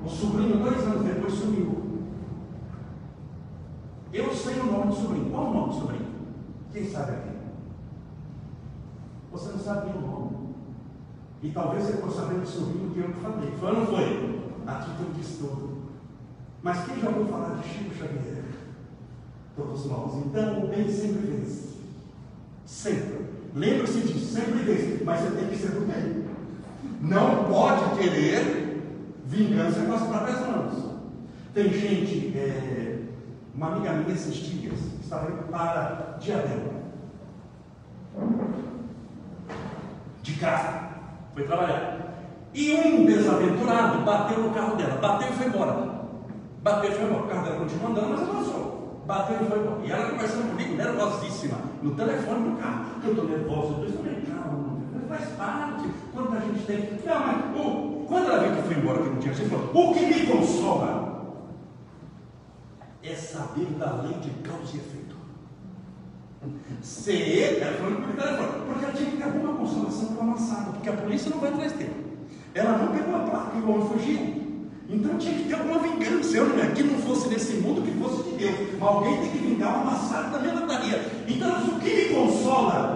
O 0.03 0.09
sobrinho, 0.09 0.57
dois 0.57 0.79
anos 0.81 1.03
depois, 1.03 1.33
sumiu. 1.33 2.01
Eu 4.11 4.33
sei 4.33 4.59
o 4.59 4.65
nome 4.65 4.87
do 4.87 4.95
sobrinho. 4.95 5.29
Qual 5.29 5.45
o 5.45 5.53
nome 5.53 5.73
do 5.73 5.79
sobrinho? 5.79 6.15
Quem 6.73 6.89
sabe 6.89 7.11
aqui? 7.11 7.35
Você 9.31 9.51
não 9.51 9.59
sabe 9.59 9.91
o 9.95 10.01
nome. 10.01 10.55
E 11.43 11.51
talvez 11.51 11.83
você 11.83 11.97
possa 11.97 12.21
saber 12.21 12.39
do 12.39 12.47
sorriso 12.47 12.91
que 12.91 12.99
eu 12.99 13.13
falei. 13.13 13.51
Foi 13.59 13.69
ou 13.69 13.75
não 13.75 13.85
foi? 13.85 14.41
A 14.65 14.75
título 14.79 15.13
de 15.13 15.21
estudo. 15.21 15.75
Mas 16.63 16.83
quem 16.85 16.99
já 16.99 17.09
ouviu 17.09 17.27
falar 17.27 17.57
de 17.57 17.67
Chico 17.67 17.93
Xavier? 17.93 18.43
Todos 19.55 19.85
nós. 19.85 20.15
Então 20.15 20.63
o 20.63 20.67
bem 20.67 20.89
sempre 20.89 21.27
vence. 21.27 21.75
Sempre. 22.65 23.14
Lembre-se 23.55 24.01
disso, 24.01 24.33
sempre 24.33 24.65
diz, 24.65 25.01
mas 25.05 25.21
você 25.21 25.31
tem 25.31 25.47
que 25.47 25.55
ser 25.55 25.71
do 25.71 25.87
bem. 25.87 26.25
Não 26.99 27.45
pode 27.45 27.97
querer 27.97 28.83
vingança 29.25 29.79
com 29.85 29.93
as 29.93 30.01
próprias 30.01 30.39
mãos. 30.41 30.73
Tem 31.53 31.69
gente, 31.69 32.37
é, 32.37 32.99
uma 33.55 33.67
amiga 33.67 33.93
minha 33.93 34.13
esses 34.13 34.35
dias, 34.35 34.77
estava 35.01 35.31
indo 35.31 35.43
para 35.49 36.17
Diadema. 36.19 36.75
De 40.21 40.33
casa. 40.33 40.89
Foi 41.33 41.43
trabalhar. 41.43 42.13
E 42.53 42.73
um 42.73 43.05
desaventurado 43.05 44.03
bateu 44.03 44.43
no 44.43 44.53
carro 44.53 44.75
dela. 44.75 44.97
Bateu 44.97 45.29
e 45.29 45.33
foi 45.33 45.47
embora. 45.47 45.95
Bateu 46.61 46.91
e 46.91 46.93
foi 46.93 47.05
embora. 47.05 47.23
O 47.23 47.27
carro 47.27 47.43
dela 47.45 47.59
continuou 47.59 47.91
andando, 47.91 48.09
mas 48.09 48.29
avançou. 48.29 49.03
Bateu 49.05 49.37
e 49.41 49.45
foi 49.47 49.59
embora. 49.59 49.85
E 49.85 49.91
ela 49.91 50.09
conversando 50.09 50.49
comigo, 50.49 50.75
nervosíssima, 50.75 51.57
no 51.81 51.95
telefone 51.95 52.49
do 52.49 52.57
carro. 52.57 52.94
Eu 53.05 53.11
estou 53.11 53.29
nervosa, 53.29 53.73
eu 53.81 53.85
estou 53.85 54.03
calma, 54.33 54.81
faz 55.07 55.29
parte. 55.37 55.89
Quanta 56.11 56.41
gente 56.41 56.65
tem. 56.65 56.99
Não, 57.05 57.19
mas 57.19 58.07
quando 58.07 58.25
ela 58.25 58.43
viu 58.43 58.55
que 58.55 58.61
foi 58.63 58.77
embora, 58.77 59.03
que 59.03 59.09
não 59.09 59.17
tinha 59.17 59.33
gente, 59.33 59.49
falou: 59.49 59.69
o 59.73 59.93
que 59.93 60.05
me 60.07 60.25
consola 60.25 61.15
é 63.03 63.13
saber 63.13 63.65
da 63.77 64.01
lei 64.01 64.13
de 64.15 64.29
causa 64.41 64.75
e 64.75 64.77
efeito. 64.77 65.15
Se 66.81 67.43
ela 67.61 67.77
falou 67.77 68.01
porque 68.67 68.85
ela 68.85 68.93
tinha 68.93 69.11
que 69.11 69.17
ter 69.17 69.23
alguma 69.23 69.53
consolação 69.53 70.07
para 70.07 70.17
o 70.17 70.21
amassado, 70.21 70.73
porque 70.73 70.89
a 70.89 70.93
polícia 70.93 71.29
não 71.29 71.39
vai 71.39 71.51
atrás 71.51 71.73
dele. 71.73 72.05
Ela 72.53 72.77
não 72.77 72.87
pegou 72.95 73.15
a 73.15 73.19
placa 73.19 73.57
e 73.57 73.61
o 73.61 73.69
homem 73.69 73.87
fugiu. 73.87 74.45
Então 74.87 75.17
tinha 75.17 75.33
que 75.33 75.43
ter 75.45 75.55
alguma 75.55 75.79
vingança. 75.79 76.37
Eu, 76.37 76.49
né? 76.49 76.71
Que 76.75 76.83
não 76.83 76.99
fosse 76.99 77.27
nesse 77.29 77.53
mundo, 77.55 77.81
que 77.81 77.91
fosse 77.99 78.29
de 78.29 78.37
Deus. 78.37 78.81
Alguém 78.81 79.17
tem 79.21 79.31
que 79.31 79.37
vingar 79.39 79.77
o 79.77 79.81
amassado 79.81 80.31
da 80.31 80.39
minha 80.39 80.53
lataria. 80.53 81.03
Então, 81.27 81.67
o 81.67 81.79
que 81.79 81.95
me 81.95 82.15
consola? 82.15 82.94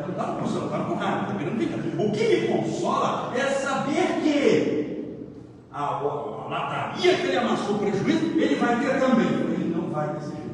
Ela 0.00 0.06
não 0.06 0.10
estava 0.10 0.40
consolando, 0.40 0.66
estava 0.66 0.84
com 0.84 0.94
raiva, 0.94 1.22
está 1.22 1.34
querendo 1.34 1.58
vingar. 1.58 2.06
O 2.06 2.12
que 2.12 2.28
me 2.28 2.48
consola 2.48 3.32
é 3.36 3.44
saber 3.50 4.20
que 4.22 4.80
a, 5.72 5.82
a, 5.82 5.96
a 5.96 6.48
lataria 6.48 7.16
que 7.16 7.26
ele 7.26 7.36
amassou 7.36 7.78
prejuízo, 7.78 8.26
ele 8.38 8.54
vai 8.56 8.80
ter 8.80 8.98
também. 8.98 9.26
Ele 9.26 9.74
não 9.74 9.90
vai 9.90 10.14
desse 10.14 10.28
jeito. 10.28 10.50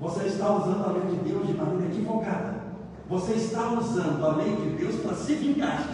Você 0.00 0.26
está 0.26 0.52
usando 0.52 0.84
a 0.84 0.92
lei 0.92 1.16
de 1.16 1.30
Deus 1.30 1.46
de 1.46 1.54
maneira 1.54 1.92
equivocada. 1.92 2.60
Você 3.08 3.32
está 3.32 3.72
usando 3.72 4.24
a 4.24 4.36
lei 4.36 4.54
de 4.56 4.70
Deus 4.76 4.94
para 4.96 5.14
se 5.14 5.34
vingar. 5.34 5.84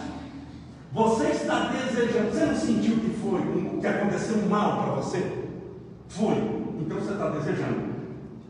Você 0.93 1.27
está 1.27 1.71
desejando. 1.71 2.31
Você 2.31 2.45
não 2.45 2.55
sentiu 2.55 2.95
que 2.97 3.09
foi, 3.09 3.79
que 3.81 3.87
aconteceu 3.87 4.37
mal 4.47 4.83
para 4.83 4.93
você? 4.93 5.45
Foi. 6.07 6.35
Então 6.79 6.97
você 6.97 7.11
está 7.11 7.29
desejando. 7.29 7.86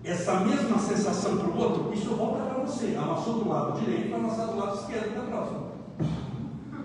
Essa 0.07 0.39
mesma 0.39 0.79
sensação 0.79 1.35
para 1.35 1.49
o 1.49 1.57
outro, 1.57 1.93
isso 1.93 2.15
volta 2.15 2.45
para 2.45 2.63
você. 2.63 2.95
Amassou 2.97 3.43
do 3.43 3.49
lado 3.49 3.77
direito, 3.77 4.15
amassar 4.15 4.47
do 4.47 4.57
lado 4.57 4.77
esquerdo 4.77 5.13
da 5.13 5.21
próxima. 5.29 5.59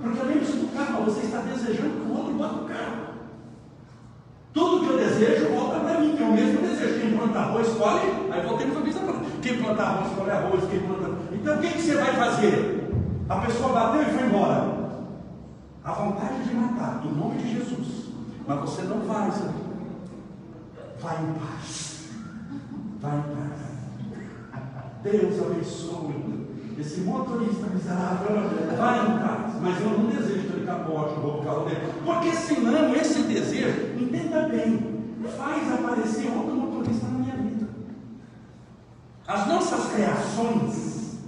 Porque 0.02 0.20
além 0.20 0.38
disso 0.40 0.56
do 0.56 0.76
carro, 0.76 1.04
você 1.04 1.20
está 1.20 1.38
desejando 1.38 2.00
que 2.00 2.10
o 2.10 2.18
outro 2.18 2.34
bata 2.34 2.54
o 2.54 2.64
carro. 2.64 3.12
Tudo 4.52 4.84
que 4.84 4.92
eu 4.92 4.98
desejo 4.98 5.54
volta 5.54 5.78
para 5.78 6.00
mim, 6.00 6.16
que 6.16 6.22
é 6.22 6.26
o 6.26 6.32
mesmo 6.32 6.62
desejo. 6.62 7.00
Quem 7.00 7.16
planta 7.16 7.38
arroz, 7.38 7.68
escolhe, 7.68 8.00
aí 8.32 8.44
voltei 8.44 8.66
no 8.66 8.74
camisa 8.74 8.98
para 8.98 9.14
Quem 9.40 9.62
planta 9.62 9.82
arroz, 9.82 10.10
escolhe 10.10 10.30
arroz, 10.32 10.64
quem 10.68 10.80
planta. 10.80 11.10
Então 11.32 11.56
o 11.56 11.60
que, 11.60 11.68
que 11.68 11.82
você 11.82 11.94
vai 11.94 12.12
fazer? 12.16 12.90
A 13.28 13.36
pessoa 13.36 13.72
bateu 13.72 14.02
e 14.02 14.06
foi 14.06 14.26
embora. 14.26 14.82
A 15.84 15.92
vontade 15.92 16.42
de 16.42 16.54
matar, 16.56 17.02
em 17.04 17.12
nome 17.12 17.38
de 17.38 17.52
Jesus. 17.52 18.08
Mas 18.48 18.60
você 18.60 18.82
não 18.82 18.98
vai, 19.00 19.30
sabe? 19.30 19.54
Vai 21.00 21.16
em 21.22 21.34
paz. 21.34 21.91
Vai 23.02 23.18
em 23.18 23.22
paz. 23.22 23.72
Deus 25.02 25.42
abençoe. 25.42 26.22
Esse 26.78 27.00
motorista 27.00 27.66
miserável 27.66 28.28
vai 28.78 29.00
em 29.00 29.18
paz, 29.18 29.60
mas 29.60 29.80
eu 29.80 29.90
não 29.90 30.06
desejo 30.06 30.52
ter 30.52 30.64
capote 30.64 31.18
no 31.18 31.42
carro 31.42 31.64
dele. 31.64 31.92
Porque 32.04 32.30
senão 32.30 32.94
esse 32.94 33.22
desejo, 33.24 33.98
entenda 34.00 34.48
bem, 34.48 35.04
faz 35.36 35.72
aparecer 35.72 36.30
outro 36.30 36.54
motorista 36.54 37.06
na 37.08 37.18
minha 37.18 37.36
vida. 37.36 37.68
As 39.26 39.48
nossas 39.48 39.92
reações, 39.94 41.18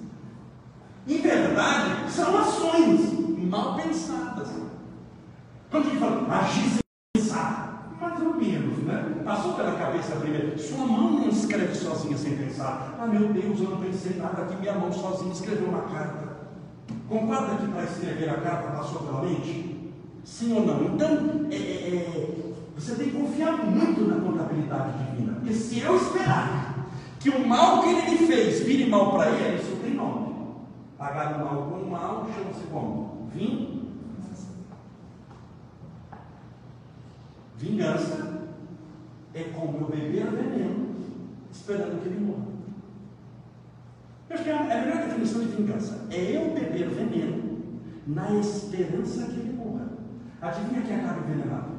em 1.08 1.18
verdade, 1.18 2.10
são 2.10 2.38
ações 2.38 3.12
mal 3.48 3.74
pensadas. 3.76 4.48
Quando 5.70 5.86
a 5.86 5.90
gente 5.90 5.98
fala 5.98 6.38
agir 6.38 6.68
sem 6.70 6.78
pensar, 7.16 7.96
mais 8.00 8.20
ou 8.20 8.34
menos, 8.34 8.78
né? 8.78 9.22
Passou 9.24 9.54
pela 9.54 9.72
cabeça 9.72 10.16
primeiro. 10.16 10.58
Sua 10.58 10.86
mão 10.86 11.12
não 11.12 11.28
escreve 11.54 11.74
sozinha 11.74 12.18
sem 12.18 12.36
pensar. 12.36 12.96
Ah, 12.98 13.06
meu 13.06 13.32
Deus, 13.32 13.60
eu 13.60 13.70
não 13.70 13.78
pensei 13.78 14.16
nada 14.16 14.42
aqui, 14.42 14.56
minha 14.56 14.74
mão 14.74 14.92
sozinha 14.92 15.32
escreveu 15.32 15.68
uma 15.68 15.82
carta. 15.82 16.34
Concorda 17.08 17.56
que 17.56 17.68
para 17.68 17.84
escrever 17.84 18.30
a 18.30 18.40
carta 18.40 18.76
passou 18.76 19.02
pela 19.02 19.22
mente? 19.22 19.92
Sim 20.24 20.54
ou 20.54 20.66
não? 20.66 20.94
Então, 20.94 21.46
é, 21.50 21.54
é, 21.54 21.58
é, 21.58 22.52
você 22.76 22.94
tem 22.96 23.10
que 23.10 23.18
confiar 23.18 23.56
muito 23.64 24.06
na 24.06 24.16
contabilidade 24.16 25.04
divina. 25.04 25.34
Porque 25.34 25.54
se 25.54 25.80
eu 25.80 25.96
esperar 25.96 26.88
que 27.20 27.30
o 27.30 27.46
mal 27.46 27.82
que 27.82 27.90
ele 27.90 28.10
me 28.10 28.26
fez 28.26 28.60
vire 28.64 28.90
mal 28.90 29.12
para 29.12 29.30
ele, 29.30 29.62
isso 29.62 29.76
tem 29.82 29.94
nome. 29.94 30.34
Pagar 30.98 31.36
o 31.36 31.44
mal 31.44 31.62
com 31.70 31.76
o 31.76 31.90
mal 31.90 32.28
chama-se 32.34 32.66
como? 32.70 33.28
Vingança. 33.32 34.48
Vingança 37.56 38.42
é 39.34 39.42
como 39.44 39.78
eu 39.78 39.86
beber 39.88 40.26
veneno 40.30 40.84
esperando 41.54 42.02
que 42.02 42.08
ele 42.08 42.24
morra. 42.24 42.46
Eu 44.28 44.34
acho 44.34 44.44
que 44.44 44.50
é 44.50 44.58
a 44.58 44.64
melhor 44.64 45.06
definição 45.06 45.40
de 45.40 45.56
vingança. 45.56 46.06
É 46.10 46.36
eu 46.36 46.52
beber 46.52 46.88
veneno 46.88 47.58
na 48.06 48.32
esperança 48.32 49.26
que 49.26 49.40
ele 49.40 49.52
morra. 49.56 49.88
Adivinha 50.42 50.82
quem 50.82 50.96
acaba 50.96 51.20
envenenado? 51.20 51.74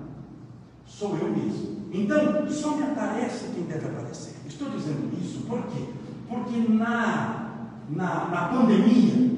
Sou 0.85 1.17
eu 1.17 1.29
mesmo. 1.29 1.75
Então, 1.91 2.49
só 2.49 2.77
me 2.77 2.83
aparece 2.83 3.49
quem 3.53 3.63
deve 3.63 3.87
aparecer. 3.87 4.35
Estou 4.45 4.69
dizendo 4.69 5.11
isso 5.21 5.41
por 5.41 5.61
quê? 5.67 5.89
Porque 6.27 6.57
na, 6.71 7.69
na, 7.89 8.25
na 8.29 8.47
pandemia 8.49 9.35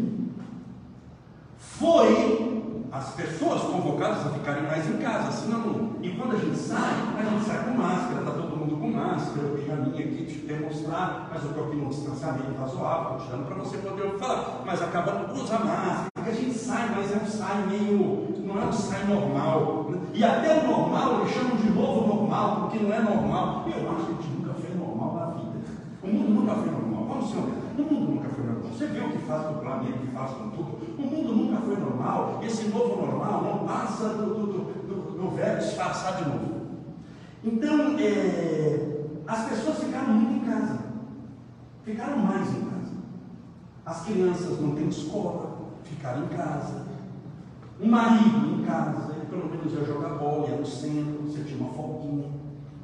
foi 1.58 2.64
as 2.92 3.14
pessoas 3.14 3.62
convocadas 3.64 4.26
a 4.26 4.30
ficarem 4.32 4.64
mais 4.64 4.90
em 4.90 4.98
casa, 4.98 5.32
senão, 5.32 5.98
e 6.02 6.10
quando 6.12 6.36
a 6.36 6.40
gente 6.40 6.58
sai, 6.58 6.94
a 7.18 7.30
gente 7.30 7.46
sai 7.46 7.66
com 7.66 7.78
máscara, 7.78 8.20
está 8.20 8.32
todo 8.32 8.47
com 8.94 9.40
eu 9.40 9.58
tenho 9.58 9.74
a 9.74 9.86
minha 9.86 10.06
aqui 10.06 10.26
te 10.26 10.40
demonstrar, 10.46 11.30
mas 11.32 11.44
eu 11.44 11.50
estou 11.50 11.66
aqui 11.66 11.76
no 11.76 11.90
distanciamento 11.90 12.60
razoável, 12.60 13.20
tirando 13.20 13.46
para 13.46 13.56
você 13.56 13.78
poder 13.78 14.18
falar, 14.18 14.62
mas 14.66 14.82
acaba 14.82 15.32
usa 15.34 15.60
máscara, 15.60 16.08
porque 16.14 16.30
a 16.30 16.34
gente 16.34 16.54
sai, 16.54 16.90
mas 16.96 17.12
é 17.12 17.18
um 17.18 17.28
sai 17.28 17.66
meio, 17.68 18.28
não 18.46 18.62
é 18.62 18.66
um 18.66 18.72
sai 18.72 19.04
normal, 19.06 19.88
né? 19.90 20.00
e 20.14 20.24
até 20.24 20.60
o 20.60 20.68
normal 20.68 21.20
eles 21.20 21.34
chamam 21.34 21.58
de 21.58 21.70
novo 21.70 22.16
normal, 22.16 22.62
porque 22.62 22.80
não 22.80 22.94
é 22.94 23.02
normal, 23.02 23.66
eu 23.68 23.92
acho 23.92 24.06
que 24.06 24.12
a 24.12 24.16
gente 24.16 24.40
nunca 24.40 24.54
foi 24.54 24.76
normal 24.76 25.16
na 25.16 25.26
vida, 25.34 25.58
o 26.04 26.08
mundo 26.08 26.30
nunca 26.40 26.56
foi 26.56 26.72
normal, 26.72 27.06
vamos 27.08 27.32
honestos, 27.32 27.78
o 27.78 27.82
mundo 27.82 28.12
nunca 28.12 28.30
foi 28.30 28.46
normal, 28.46 28.72
você 28.72 28.86
vê 28.88 29.00
o 29.00 29.10
que 29.10 29.18
faz 29.20 29.46
com 29.48 29.54
o 29.54 29.58
planeta, 29.58 29.96
o 29.96 30.00
que 30.00 30.08
faz 30.08 30.32
com 30.32 30.50
tudo, 30.50 30.78
o 30.98 31.02
mundo 31.02 31.36
nunca 31.36 31.62
foi 31.62 31.76
normal, 31.76 32.40
esse 32.44 32.68
novo 32.70 33.06
normal 33.06 33.44
não 33.44 33.68
passa 33.68 34.10
do, 34.10 34.26
do, 34.26 34.48
do, 34.48 35.18
do 35.18 35.36
velho 35.36 35.58
disfarçar 35.60 36.16
de 36.18 36.30
novo. 36.30 36.57
Então, 37.44 37.98
é, 38.00 38.98
as 39.28 39.50
pessoas 39.50 39.80
ficaram 39.80 40.14
muito 40.14 40.46
em 40.46 40.50
casa, 40.50 40.80
ficaram 41.84 42.18
mais 42.18 42.50
em 42.50 42.62
casa. 42.62 42.94
As 43.86 44.06
crianças 44.06 44.60
não 44.60 44.76
têm 44.76 44.88
escola, 44.88 45.58
ficaram 45.84 46.24
em 46.24 46.28
casa. 46.28 46.88
O 47.80 47.88
marido 47.88 48.60
em 48.60 48.66
casa, 48.66 49.14
ele 49.14 49.26
pelo 49.28 49.50
menos 49.50 49.72
ia 49.74 49.86
jogar 49.86 50.16
bola, 50.16 50.50
ia 50.50 50.58
no 50.58 50.66
centro, 50.66 51.24
você 51.24 51.44
tinha 51.44 51.60
uma 51.60 51.74
folguinha. 51.74 52.30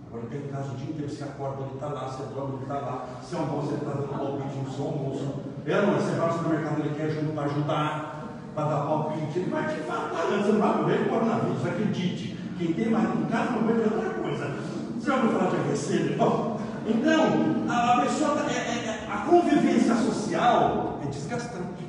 Agora 0.08 0.28
tem 0.28 0.42
casa 0.42 0.72
o 0.72 0.76
dia 0.76 0.92
inteiro, 0.92 1.10
você 1.10 1.24
acorda, 1.24 1.64
ele 1.64 1.74
está 1.74 1.88
lá, 1.88 2.08
você 2.08 2.24
dorme, 2.36 2.54
ele 2.54 2.62
está 2.62 2.76
lá, 2.76 3.08
você 3.20 3.36
almoça, 3.36 3.68
ele 3.70 3.78
está 3.78 3.92
dando 3.94 4.10
palpite 4.10 4.58
no 4.60 4.72
seu 4.72 4.86
almoço. 4.86 5.34
É, 5.66 5.82
não, 5.82 5.94
você 5.96 6.12
vai 6.12 6.28
no 6.28 6.34
supermercado, 6.38 6.80
ele 6.82 6.96
quer 6.96 7.10
junto 7.10 7.34
para 7.34 7.46
ajudar, 7.46 8.24
para 8.54 8.70
dar 8.70 8.86
palpite, 8.86 9.40
ele 9.40 9.50
vai 9.50 9.68
te 9.74 9.82
falar, 9.82 10.10
você 10.10 10.52
não 10.52 10.60
vai 10.60 10.82
morrer 10.82 11.04
de 11.04 11.10
coronavírus, 11.10 11.66
acredite. 11.66 12.38
Quem 12.58 12.74
tem 12.74 12.92
marido 12.92 13.24
em 13.24 13.26
casa 13.26 13.52
não 13.52 13.64
vai 13.64 13.74
ver 13.74 14.13
coisa. 14.24 14.56
Você 14.98 15.08
já 15.08 15.16
ouviu 15.16 15.32
falar 15.32 15.50
de 15.50 15.56
AVC? 15.58 16.16
Bom, 16.18 16.60
então, 16.88 17.24
a, 17.70 18.02
pessoa, 18.02 18.36
tá, 18.38 18.50
é, 18.50 18.56
é, 18.56 18.86
é, 18.86 19.08
a 19.12 19.18
convivência 19.26 19.96
social 19.96 21.00
é 21.04 21.08
desgastante. 21.08 21.84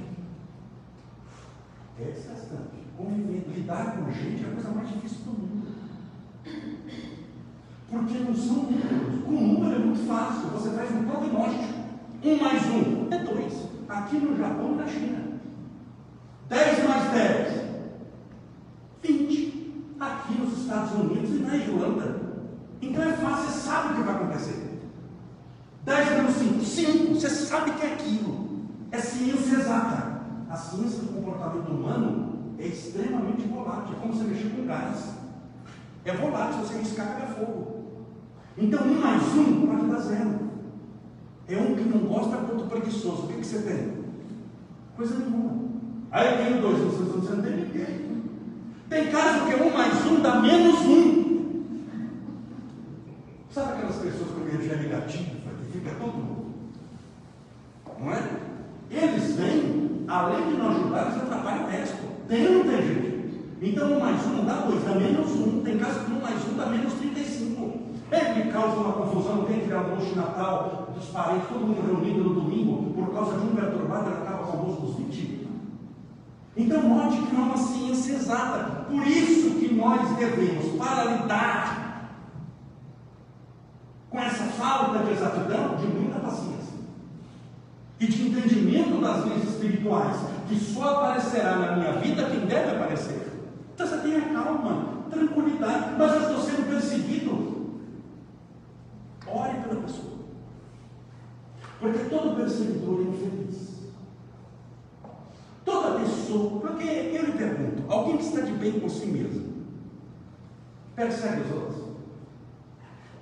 É 2.01 2.05
desgastante. 2.11 2.75
Conviver, 2.97 3.45
lidar 3.55 3.97
com 3.97 4.13
gente 4.13 4.45
é 4.45 4.49
a 4.49 4.53
coisa 4.53 4.71
mais 4.71 4.89
difícil 4.89 5.19
do 5.25 5.31
mundo. 5.31 5.67
Porque 7.89 8.19
não 8.19 8.35
são 8.35 8.57
números. 8.57 9.25
Com 9.25 9.33
número 9.33 9.75
é 9.75 9.79
muito 9.79 10.07
fácil. 10.07 10.49
Você 10.51 10.71
faz 10.71 10.91
um 10.91 11.05
prognóstico. 11.05 11.75
Um 12.25 12.37
mais 12.37 12.67
um 12.67 13.09
é 13.11 13.19
dois. 13.19 13.53
Aqui 13.89 14.17
no 14.17 14.37
Japão 14.37 14.73
e 14.73 14.77
na 14.77 14.87
China. 14.87 15.25
10 16.49 16.89
mais 16.89 17.13
10. 17.13 17.65
20. 19.03 19.95
Aqui 20.01 20.35
nos 20.35 20.59
Estados 20.59 20.93
Unidos 20.93 21.31
e 21.31 21.43
na 21.43 21.57
Irlanda. 21.57 22.25
Então 22.81 23.03
é 23.03 23.13
fácil, 23.13 23.47
você 23.47 23.61
sabe 23.61 23.93
o 23.93 23.97
que 23.97 24.03
vai 24.03 24.15
acontecer. 24.15 24.63
10 25.85 26.11
menos 26.11 26.34
5. 26.34 26.34
Cinco? 26.45 26.65
Cinco. 26.65 27.15
Você 27.15 27.29
sabe 27.29 27.73
que 27.73 27.87
é 27.87 27.93
aquilo. 27.95 28.49
É 28.91 28.99
ciência 28.99 29.57
exata. 29.57 30.21
A 30.51 30.57
ciência 30.57 31.01
do 31.01 31.15
comportamento 31.15 31.71
humano 31.71 32.55
é 32.59 32.67
extremamente 32.67 33.43
volátil. 33.49 33.97
É 33.97 34.01
como 34.01 34.13
você 34.13 34.25
mexer 34.25 34.51
com 34.51 34.67
gás. 34.67 35.15
É 36.05 36.13
volátil, 36.13 36.61
você 36.61 36.79
riscar, 36.79 37.15
pega 37.15 37.27
fogo. 37.33 37.85
Então, 38.57 38.87
um 38.87 39.01
mais 39.01 39.23
um 39.35 39.67
pode 39.67 39.87
dar 39.87 40.01
zero. 40.01 40.39
É 41.49 41.57
um 41.57 41.75
que 41.75 41.83
não 41.83 42.07
gosta 42.07 42.37
quanto 42.37 42.67
preguiçoso. 42.67 43.25
O 43.25 43.27
que, 43.29 43.35
que 43.35 43.47
você 43.47 43.59
tem? 43.61 44.05
Coisa 44.97 45.19
nenhuma. 45.19 45.65
Aí 46.11 46.31
eu 46.31 46.47
tenho 46.47 46.63
dois, 46.63 46.79
você 46.79 47.35
não 47.35 47.43
tem 47.43 47.57
ninguém. 47.57 48.23
Tem 48.89 49.11
caso 49.11 49.47
que 49.47 49.55
um 49.57 49.73
mais 49.73 50.07
um 50.07 50.21
dá 50.21 50.41
menos 50.41 50.81
um. 50.83 51.25
Sabe 53.51 53.73
aquelas 53.73 53.97
pessoas 53.97 54.31
com 54.31 54.49
energia 54.49 54.77
negativa, 54.77 55.51
que 55.61 55.79
fica 55.79 55.91
todo. 56.01 56.45
Não 57.99 58.13
é? 58.13 58.41
Eles 58.91 59.35
vêm, 59.37 60.05
além 60.25 60.49
de 60.49 60.57
não 60.57 60.71
ajudar, 60.71 61.03
eles 61.03 61.23
atrapalham 61.23 61.65
o 61.65 61.71
resto. 61.71 61.99
Tem 62.29 62.47
ou 62.47 62.53
não 62.55 62.65
tem, 62.65 62.83
gente? 62.83 63.15
Então 63.63 63.93
um 63.93 64.01
mais 64.01 64.27
um 64.27 64.45
dá 64.45 64.55
dois, 64.55 64.85
dá 64.85 64.95
menos 64.95 65.31
um. 65.33 65.63
Tem 65.63 65.79
caso 65.79 66.01
que 66.01 66.13
um 66.13 66.21
mais 66.21 66.49
um 66.49 66.57
dá 66.57 66.67
menos 66.67 66.93
35. 66.95 67.85
Ele 68.11 68.53
causa 68.53 68.77
uma 68.77 68.93
confusão, 68.93 69.45
tem 69.45 69.61
que 69.61 69.73
almoço 69.73 70.07
de 70.07 70.17
Natal 70.17 70.89
dos 70.95 71.07
parentes, 71.07 71.49
todo 71.49 71.67
mundo 71.67 71.85
reunido 71.85 72.25
no 72.25 72.41
domingo, 72.41 72.93
por 72.93 73.13
causa 73.13 73.39
de 73.39 73.47
um 73.47 73.55
perturbado, 73.55 74.11
ele 74.11 74.19
acaba 74.19 74.45
com 74.45 74.57
o 74.57 74.61
almoço 74.61 74.81
dos 74.83 74.97
20. 74.97 75.49
Então, 76.57 76.83
note 76.89 77.17
que 77.17 77.35
não 77.35 77.43
é 77.43 77.45
uma 77.47 77.57
ciência 77.57 78.13
exata. 78.13 78.85
Por 78.89 79.05
isso 79.07 79.59
que 79.59 79.75
nós 79.75 80.17
devemos, 80.17 80.67
para 80.77 81.05
lidar 81.05 82.11
com 84.09 84.19
essa 84.21 84.45
falta 84.45 84.99
de 85.05 85.11
exatidão, 85.11 85.75
de 85.77 85.87
muita 85.89 86.21
paciência 86.21 86.64
e 88.01 88.07
de 88.07 88.29
entendimento 88.29 89.01
das 89.01 89.25
leis 89.25 89.45
espirituais, 89.45 90.17
que 90.49 90.57
só 90.57 90.97
aparecerá 90.97 91.57
na 91.57 91.77
minha 91.77 91.93
vida 91.93 92.29
quem 92.29 92.47
deve 92.47 92.77
aparecer. 92.77 93.33
Então 93.75 93.87
você 93.87 93.99
tenha 93.99 94.21
calma, 94.33 95.05
tranquilidade, 95.11 95.95
mas 95.99 96.13
eu 96.15 96.21
estou 96.23 96.41
sendo 96.41 96.69
perseguido. 96.69 97.55
Ore 99.27 99.55
pela 99.61 99.81
pessoa. 99.83 100.15
Porque 101.81 101.99
todo 102.05 102.37
perseguidor 102.37 103.01
é 103.01 103.03
infeliz. 103.03 103.75
Toda 105.65 105.99
pessoa, 106.01 106.61
porque 106.61 106.85
eu 106.85 107.27
lhe 107.27 107.33
pergunto, 107.33 107.85
alguém 107.89 108.19
que 108.19 108.25
está 108.25 108.41
de 108.43 108.53
bem 108.53 108.79
com 108.79 108.89
si 108.89 109.07
mesmo, 109.07 109.55
persegue 110.95 111.43
os 111.43 111.53
outros? 111.53 111.85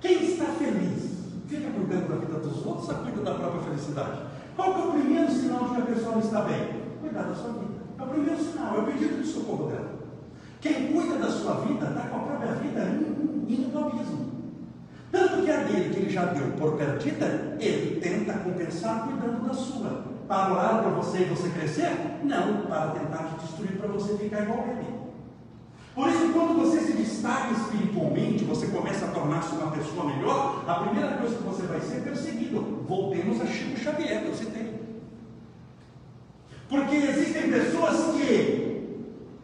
Quem 0.01 0.23
está 0.23 0.45
feliz 0.45 1.13
fica 1.47 1.71
cuidando 1.71 2.09
da 2.09 2.15
vida 2.15 2.39
dos 2.39 2.65
outros 2.65 2.89
ou 2.89 2.95
cuida 2.95 3.21
da 3.21 3.35
própria 3.35 3.61
felicidade? 3.61 4.32
Qual 4.55 4.73
é 4.73 4.85
o 4.85 4.91
primeiro 4.91 5.31
sinal 5.31 5.65
de 5.65 5.75
que 5.75 5.81
a 5.81 5.85
pessoa 5.85 6.11
não 6.11 6.19
está 6.19 6.41
bem? 6.41 6.83
Cuidar 7.01 7.23
da 7.23 7.35
sua 7.35 7.53
vida. 7.53 7.81
É 7.99 8.03
o 8.03 8.07
primeiro 8.07 8.43
sinal, 8.43 8.75
é 8.75 8.79
o 8.79 8.85
pedido 8.85 9.21
de 9.21 9.27
socorro 9.27 9.67
dela. 9.67 9.93
Quem 10.61 10.93
cuida 10.93 11.17
da 11.17 11.29
sua 11.29 11.55
vida 11.61 11.87
está 11.87 12.01
com 12.07 12.15
a 12.15 12.19
própria 12.19 12.53
vida 12.53 12.81
indo 13.47 13.71
para 13.71 13.81
o 13.81 13.87
abismo. 13.87 14.33
Tanto 15.11 15.43
que 15.43 15.51
a 15.51 15.57
dele 15.57 15.93
que 15.93 15.99
ele 15.99 16.09
já 16.09 16.25
deu 16.25 16.47
por 16.57 16.75
perdida, 16.75 17.57
ele 17.59 17.99
tenta 17.99 18.33
compensar 18.39 19.07
cuidando 19.07 19.47
da 19.47 19.53
sua. 19.53 20.13
Para 20.27 20.53
orar 20.53 20.83
por 20.83 20.93
você 20.93 21.19
e 21.19 21.25
você 21.25 21.49
crescer? 21.49 21.91
Não, 22.23 22.65
para 22.65 22.91
tentar 22.91 23.25
te 23.25 23.45
destruir 23.45 23.77
para 23.77 23.89
você 23.89 24.17
ficar 24.17 24.43
igual 24.43 24.59
a 24.59 24.71
ele. 24.71 25.03
Por 25.93 26.09
isso, 26.09 26.33
quando 26.33 26.59
você 26.59 26.79
se 26.79 26.93
destaca 26.93 27.53
espiritualmente, 27.53 28.43
você 28.45 28.67
começa 28.67 29.05
a 29.05 29.09
tornar-se 29.09 29.53
uma 29.53 29.69
pessoa 29.71 30.05
melhor, 30.05 30.63
a 30.67 30.73
primeira 30.75 31.17
coisa 31.17 31.35
que 31.35 31.43
você 31.43 31.63
vai 31.63 31.79
ser 31.81 31.97
é 31.97 31.99
perseguido. 31.99 32.72
Voltemos 32.87 33.41
a 33.41 33.45
Chico 33.45 33.79
Xavier, 33.79 34.21
que 34.21 34.27
eu 34.27 34.35
citei. 34.35 34.73
Porque 36.69 36.95
existem 36.95 37.51
pessoas 37.51 38.15
que 38.15 38.73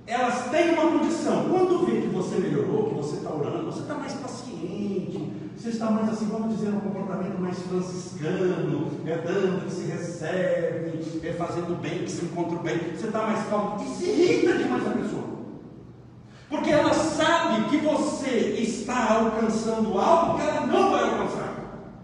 elas 0.08 0.50
têm 0.50 0.72
uma 0.72 1.00
condição. 1.00 1.50
Quando 1.50 1.86
vê 1.86 2.02
que 2.02 2.08
você 2.08 2.38
melhorou, 2.38 2.90
que 2.90 2.96
você 2.96 3.18
está 3.18 3.34
orando, 3.34 3.66
você 3.66 3.82
está 3.82 3.96
mais 3.96 4.14
paciente, 4.14 5.32
você 5.56 5.70
está 5.70 5.92
mais 5.92 6.10
assim, 6.10 6.26
vamos 6.26 6.56
dizer, 6.56 6.70
um 6.70 6.80
comportamento 6.80 7.40
mais 7.40 7.60
franciscano, 7.60 8.92
é 9.06 9.18
dando 9.18 9.66
que 9.66 9.72
se 9.72 9.86
recebe, 9.86 11.22
é 11.28 11.34
fazendo 11.34 11.80
bem 11.82 12.00
que 12.00 12.12
se 12.12 12.26
encontra 12.26 12.58
bem, 12.60 12.80
você 12.96 13.08
está 13.08 13.22
mais 13.24 13.46
calmo, 13.48 13.84
e 13.84 13.88
se 13.90 14.06
irrita 14.06 14.58
demais 14.58 14.88
a 14.88 14.92
pessoa. 14.92 15.24
Porque 16.50 16.72
ela 16.72 16.94
sabe 16.94 17.70
que 17.70 17.78
você 17.78 18.56
está 18.60 19.14
alcançando 19.14 20.00
algo 20.00 20.40
que 20.40 20.48
ela 20.48 20.66
não 20.66 20.92
vai 20.92 21.04
alcançar. 21.04 21.39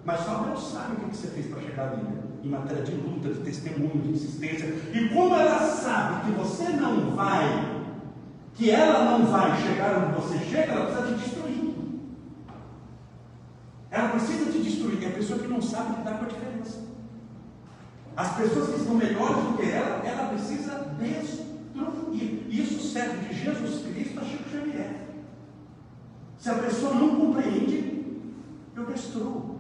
Mas 0.06 0.20
só 0.20 0.44
Deus 0.44 0.72
sabe 0.72 0.94
o 0.94 1.10
que 1.10 1.18
você 1.18 1.28
fez 1.28 1.48
para 1.48 1.62
chegar 1.62 1.92
ali. 1.92 2.04
Em 2.44 2.50
matéria 2.50 2.84
de 2.84 2.92
luta, 2.92 3.34
de 3.34 3.40
testemunho, 3.40 4.04
de 4.04 4.12
insistência. 4.12 4.68
E 4.94 5.10
como 5.10 5.36
ela 5.36 5.60
sabe 5.60 6.26
que 6.26 6.38
você 6.38 6.70
não 6.70 7.16
vai, 7.16 7.84
que 8.54 8.70
ela 8.70 9.18
não 9.18 9.26
vai 9.26 9.60
chegar 9.60 9.98
onde 9.98 10.22
você 10.22 10.38
chega, 10.46 10.74
ela 10.74 10.86
precisa 10.86 11.08
te 11.08 11.24
destruir. 11.24 11.76
Ela 13.90 14.10
precisa 14.10 14.52
te 14.52 14.60
destruir. 14.60 15.04
É 15.04 15.08
a 15.08 15.14
pessoa 15.14 15.40
que 15.40 15.48
não 15.48 15.60
sabe 15.60 15.98
lidar 15.98 16.20
com 16.20 16.26
a 16.26 16.28
diferença. 16.28 16.86
As 18.16 18.38
pessoas 18.38 18.70
que 18.70 18.80
estão 18.82 18.94
melhores 18.94 19.44
do 19.44 19.58
que 19.58 19.70
ela, 19.72 20.06
ela 20.06 20.30
precisa 20.30 20.96
destruir. 21.00 22.46
Isso 22.48 22.80
serve 22.80 23.28
de 23.28 23.44
Jesus 23.44 23.86
Cristo 23.86 24.20
a 24.20 24.24
Chico 24.24 24.50
Xavier. 24.50 24.96
Se 26.38 26.50
a 26.50 26.54
pessoa 26.56 26.94
não 26.94 27.16
compreende, 27.16 28.06
eu 28.76 28.86
destruo. 28.86 29.55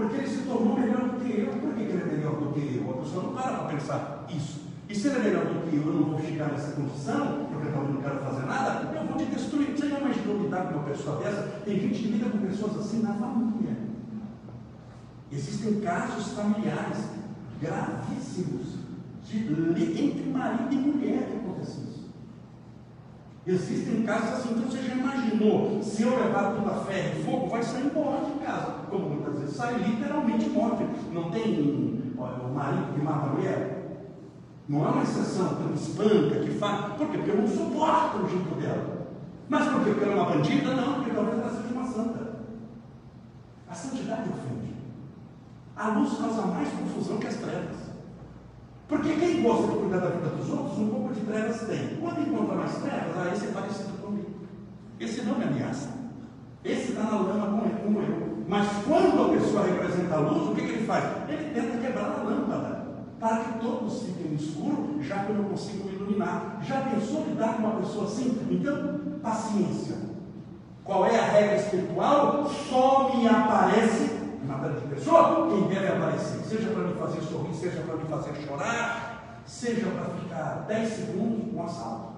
Porque 0.00 0.16
ele 0.16 0.26
se 0.26 0.42
tornou 0.44 0.78
melhor 0.78 1.10
do 1.10 1.20
que 1.20 1.40
eu. 1.40 1.46
Por 1.48 1.74
que 1.74 1.82
ele 1.82 2.02
é 2.02 2.16
melhor 2.16 2.36
do 2.36 2.52
que 2.54 2.76
eu? 2.76 2.90
A 2.90 3.02
pessoa 3.02 3.22
não 3.24 3.32
para 3.34 3.52
para 3.52 3.68
pensar 3.68 4.26
isso. 4.34 4.60
E 4.88 4.94
se 4.94 5.08
ele 5.08 5.16
é 5.16 5.22
melhor 5.24 5.44
do 5.44 5.70
que 5.70 5.76
eu, 5.76 5.82
eu 5.82 5.92
não 5.92 6.04
vou 6.04 6.20
chegar 6.20 6.48
nessa 6.48 6.72
condição, 6.72 7.46
porque 7.52 7.68
eu 7.68 7.84
não 7.84 8.00
quero 8.00 8.18
fazer 8.18 8.46
nada, 8.46 8.92
eu 8.96 9.06
vou 9.06 9.18
te 9.18 9.26
destruir. 9.26 9.76
Você 9.76 9.88
já 9.90 10.00
imaginou 10.00 10.42
lidar 10.42 10.64
com 10.64 10.78
uma 10.78 10.84
pessoa 10.84 11.22
dessa? 11.22 11.42
Tem 11.66 11.78
gente 11.78 12.02
que 12.02 12.08
lida 12.08 12.30
com 12.30 12.38
pessoas 12.38 12.78
assim 12.78 13.02
na 13.02 13.12
família. 13.12 13.76
Existem 15.30 15.80
casos 15.80 16.32
familiares 16.32 17.04
gravíssimos 17.60 18.80
de, 19.24 20.02
entre 20.02 20.30
marido 20.30 20.72
e 20.72 20.76
mulher 20.76 21.28
que 21.28 21.36
acontece 21.36 21.82
isso. 21.82 21.89
Existem 23.46 24.02
casos 24.02 24.32
assim, 24.34 24.50
então 24.50 24.70
você 24.70 24.82
já 24.82 24.94
imaginou, 24.94 25.82
se 25.82 26.02
eu 26.02 26.10
levar 26.10 26.54
tudo 26.54 26.70
a 26.70 26.84
ferro 26.84 27.20
e 27.20 27.24
fogo, 27.24 27.48
vai 27.48 27.62
sair 27.62 27.90
morte 27.92 28.32
de 28.32 28.38
casa. 28.44 28.72
Como 28.90 29.08
muitas 29.08 29.38
vezes 29.38 29.56
sai 29.56 29.78
literalmente 29.78 30.50
morte. 30.50 30.84
Não 31.12 31.30
tem 31.30 32.14
olha, 32.18 32.44
o 32.44 32.54
marido 32.54 32.92
que 32.94 33.00
mata 33.00 33.26
a 33.26 33.32
mulher? 33.32 33.80
Não 34.68 34.86
é 34.86 34.90
uma 34.90 35.02
exceção, 35.02 35.56
que 35.56 35.74
espanca, 35.74 36.40
que 36.40 36.50
faz. 36.50 36.92
Por 36.94 37.08
quê? 37.08 37.16
Porque 37.16 37.30
eu 37.30 37.38
não 37.38 37.48
suporto 37.48 38.18
o 38.18 38.28
jeito 38.28 38.54
dela. 38.60 39.08
Mas 39.48 39.66
por 39.68 39.82
quê? 39.82 39.90
Porque 39.90 40.04
ela 40.04 40.12
é 40.12 40.16
uma 40.16 40.30
bandida? 40.30 40.74
Não, 40.74 40.94
porque 40.94 41.10
talvez 41.10 41.38
ela 41.38 41.50
seja 41.50 41.74
uma 41.74 41.86
santa. 41.86 42.30
A 43.68 43.74
santidade 43.74 44.28
ofende. 44.28 44.74
A 45.74 45.88
luz 45.88 46.18
causa 46.18 46.42
mais 46.42 46.68
confusão 46.68 47.18
que 47.18 47.26
as 47.26 47.36
trevas. 47.36 47.89
Porque 48.90 49.12
quem 49.12 49.42
gosta 49.44 49.68
de 49.68 49.78
cuidar 49.78 49.98
da 50.00 50.08
vida 50.08 50.30
dos 50.30 50.50
outros, 50.50 50.78
um 50.80 50.88
pouco 50.88 51.14
de 51.14 51.20
trevas 51.20 51.60
tem. 51.60 51.96
Quando 52.00 52.22
encontra 52.22 52.56
mais 52.56 52.74
trevas, 52.78 53.16
ah, 53.16 53.30
esse 53.32 53.46
é 53.46 53.50
parecido 53.52 53.92
comigo. 54.02 54.30
Esse 54.98 55.22
não 55.22 55.38
me 55.38 55.44
ameaça. 55.44 55.90
Esse 56.64 56.90
está 56.90 57.04
na 57.04 57.20
lama 57.20 57.70
como 57.84 58.00
eu. 58.00 58.44
Mas 58.48 58.66
quando 58.84 59.26
a 59.26 59.38
pessoa 59.38 59.64
representa 59.64 60.16
a 60.16 60.18
luz, 60.18 60.48
o 60.48 60.54
que, 60.56 60.62
que 60.62 60.72
ele 60.72 60.86
faz? 60.86 61.04
Ele 61.28 61.54
tenta 61.54 61.78
quebrar 61.78 62.18
a 62.18 62.22
lâmpada 62.24 62.80
para 63.20 63.44
que 63.44 63.60
todos 63.60 64.02
fiquem 64.02 64.32
no 64.32 64.34
escuro, 64.34 64.98
já 65.00 65.20
que 65.20 65.30
eu 65.30 65.36
não 65.36 65.44
consigo 65.44 65.88
me 65.88 65.94
iluminar. 65.94 66.58
Já 66.66 66.80
pensou 66.80 67.26
lidar 67.28 67.54
com 67.54 67.62
uma 67.62 67.80
pessoa 67.80 68.06
assim? 68.06 68.40
Então, 68.50 69.00
paciência. 69.22 69.98
Qual 70.82 71.06
é 71.06 71.16
a 71.16 71.26
regra 71.26 71.56
espiritual? 71.58 72.50
Só 72.68 73.14
me 73.14 73.28
aparece 73.28 74.19
matéria 74.60 74.80
de 74.80 74.94
pessoa, 74.94 75.48
quem 75.48 75.68
deve 75.68 75.88
aparecer, 75.88 76.40
seja 76.44 76.70
para 76.70 76.84
me 76.84 76.94
fazer 76.94 77.22
sorrir, 77.22 77.54
seja 77.54 77.80
para 77.80 77.96
me 77.96 78.04
fazer 78.04 78.34
chorar, 78.46 79.42
seja 79.46 79.86
para 79.86 80.04
ficar 80.16 80.64
10 80.68 80.92
segundos 80.92 81.50
com 81.50 81.60
um 81.60 81.64
assalto. 81.64 82.10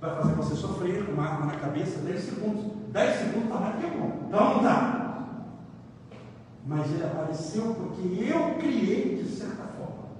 Vai 0.00 0.16
fazer 0.16 0.34
você 0.34 0.54
sofrer 0.54 1.04
com 1.04 1.12
uma 1.12 1.26
arma 1.26 1.46
na 1.46 1.58
cabeça 1.58 1.98
10 1.98 2.22
segundos. 2.22 2.64
10 2.90 3.18
segundos 3.18 3.44
está 3.44 3.56
mais 3.56 3.76
que 3.76 3.90
bom. 3.90 4.20
Então 4.28 4.54
não 4.54 4.62
dá. 4.62 5.16
Mas 6.66 6.90
ele 6.92 7.04
apareceu 7.04 7.74
porque 7.74 8.24
eu 8.24 8.54
criei, 8.54 9.22
de 9.22 9.28
certa 9.28 9.64
forma, 9.64 10.10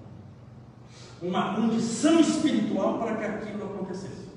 uma 1.22 1.54
condição 1.54 2.18
espiritual 2.20 2.98
para 2.98 3.16
que 3.16 3.24
aquilo 3.24 3.64
acontecesse. 3.64 4.30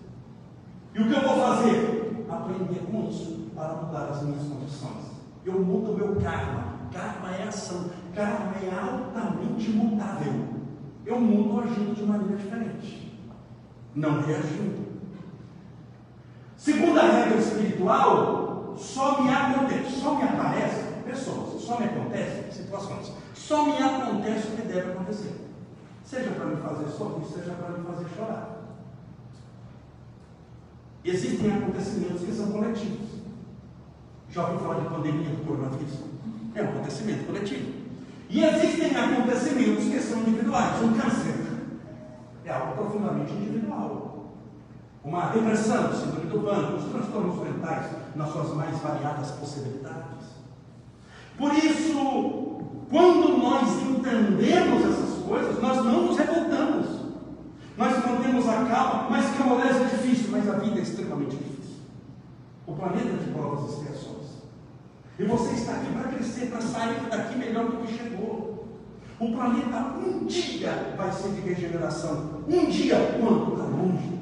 E 0.93 1.01
o 1.01 1.07
que 1.07 1.13
eu 1.13 1.21
vou 1.21 1.37
fazer? 1.37 2.25
Aprender 2.29 2.79
com 2.89 3.09
isso 3.09 3.49
para 3.55 3.73
mudar 3.73 4.09
as 4.09 4.23
minhas 4.23 4.43
condições. 4.43 5.12
Eu 5.45 5.59
mudo 5.59 5.91
o 5.91 5.97
meu 5.97 6.15
karma. 6.21 6.73
Karma 6.91 7.35
é 7.35 7.47
ação. 7.47 7.89
Karma 8.15 8.53
é 8.61 8.69
altamente 8.73 9.69
mutável. 9.71 10.33
Eu 11.05 11.19
mudo 11.19 11.61
agindo 11.61 11.95
de 11.95 12.03
maneira 12.03 12.37
diferente. 12.37 13.19
Não 13.95 14.21
reagindo. 14.21 14.83
Segunda 16.55 17.01
regra 17.01 17.37
espiritual, 17.37 18.73
só 18.77 19.21
me 19.21 19.29
acontece, 19.33 19.99
só 19.99 20.15
me 20.15 20.23
aparece, 20.23 20.93
pessoas, 21.05 21.61
só 21.61 21.77
me 21.77 21.85
acontece 21.87 22.53
situações. 22.53 23.11
Só 23.33 23.65
me 23.65 23.83
acontece 23.83 24.47
o 24.47 24.51
que 24.51 24.61
deve 24.61 24.91
acontecer. 24.91 25.41
Seja 26.05 26.31
para 26.31 26.45
me 26.45 26.57
fazer 26.57 26.87
sorrir, 26.89 27.25
seja 27.25 27.51
para 27.51 27.77
me 27.77 27.85
fazer 27.85 28.05
chorar. 28.15 28.61
Existem 31.03 31.51
acontecimentos 31.51 32.21
que 32.21 32.31
são 32.31 32.51
coletivos. 32.51 33.12
Já 34.33 34.47
ouviu 34.47 34.59
falar 34.61 34.79
de 34.79 34.89
pandemia 34.89 35.29
do 35.29 35.45
coronavírus? 35.45 35.93
É 36.55 36.63
um 36.63 36.69
acontecimento 36.69 37.27
coletivo. 37.27 37.71
E 38.31 38.43
existem 38.43 38.95
acontecimentos 38.95 39.83
que 39.83 39.99
são 39.99 40.21
individuais. 40.21 40.81
Um 40.81 40.93
câncer 40.93 41.35
é 42.43 42.51
algo 42.51 42.73
profundamente 42.73 43.31
individual. 43.31 44.33
Uma 45.03 45.27
depressão, 45.27 45.93
síndrome 45.93 46.31
do 46.31 46.39
pânico, 46.39 46.77
os 46.77 46.85
transtornos 46.85 47.47
mentais 47.47 47.85
nas 48.15 48.29
suas 48.29 48.55
mais 48.55 48.75
variadas 48.79 49.31
possibilidades. 49.31 50.25
Por 51.37 51.53
isso, 51.53 52.63
quando 52.89 53.37
nós 53.37 53.69
entendemos 53.83 54.83
essas 54.83 55.23
coisas, 55.25 55.61
nós 55.61 55.77
não 55.85 56.07
nos 56.07 56.17
revoltamos. 56.17 56.87
Nós 57.77 58.03
mantemos 58.03 58.47
a 58.47 58.65
calma, 58.65 59.09
mas 59.11 59.37
Camorés 59.37 59.75
é 59.75 59.95
difícil, 59.95 60.29
mas 60.31 60.49
a 60.49 60.53
vida 60.53 60.79
é 60.79 60.81
extremamente 60.81 61.35
difícil. 61.35 61.53
O 62.65 62.73
planeta 62.73 63.09
é 63.09 63.25
de 63.25 63.31
provas 63.31 63.69
e 63.69 63.73
expiações. 63.73 64.22
E 65.19 65.23
você 65.25 65.53
está 65.53 65.73
aqui 65.73 65.93
para 65.93 66.11
crescer, 66.11 66.47
para 66.47 66.61
sair 66.61 66.99
daqui 67.09 67.37
melhor 67.37 67.65
do 67.65 67.85
que 67.85 67.97
chegou. 67.97 68.67
O 69.19 69.31
planeta 69.31 69.93
um 69.99 70.25
dia 70.25 70.95
vai 70.97 71.11
ser 71.11 71.29
de 71.29 71.41
regeneração. 71.41 72.43
Um 72.47 72.65
dia, 72.65 73.17
quando? 73.19 73.53
Está 73.53 73.63
longe. 73.63 74.19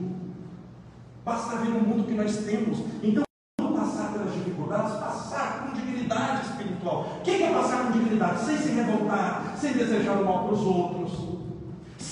Basta 1.24 1.56
ver 1.58 1.70
o 1.70 1.82
mundo 1.82 2.06
que 2.06 2.14
nós 2.14 2.36
temos. 2.38 2.80
Então, 3.02 3.24
passar 3.74 4.12
pelas 4.12 4.34
dificuldades, 4.34 4.94
passar 5.00 5.66
com 5.66 5.80
dignidade 5.80 6.48
espiritual. 6.48 7.20
O 7.20 7.22
que 7.22 7.42
é 7.42 7.54
passar 7.54 7.86
com 7.86 7.92
dignidade? 7.94 8.44
Sem 8.44 8.58
se 8.58 8.70
revoltar, 8.72 9.56
sem 9.58 9.74
desejar 9.74 10.14
o 10.20 10.26
mal 10.26 10.46
para 10.46 10.54
os 10.54 10.62
outros 10.62 11.42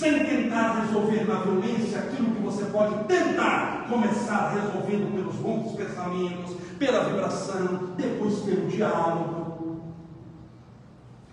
sem 0.00 0.24
tentar 0.24 0.86
resolver 0.86 1.26
na 1.26 1.40
violência 1.40 1.98
aquilo 1.98 2.30
que 2.30 2.42
você 2.42 2.64
pode 2.66 3.04
tentar 3.04 3.86
começar 3.86 4.54
resolvendo 4.54 5.14
pelos 5.14 5.34
bons 5.36 5.76
pensamentos, 5.76 6.56
pela 6.80 7.04
vibração, 7.04 7.90
depois 7.96 8.38
pelo 8.38 8.66
diálogo, 8.68 9.82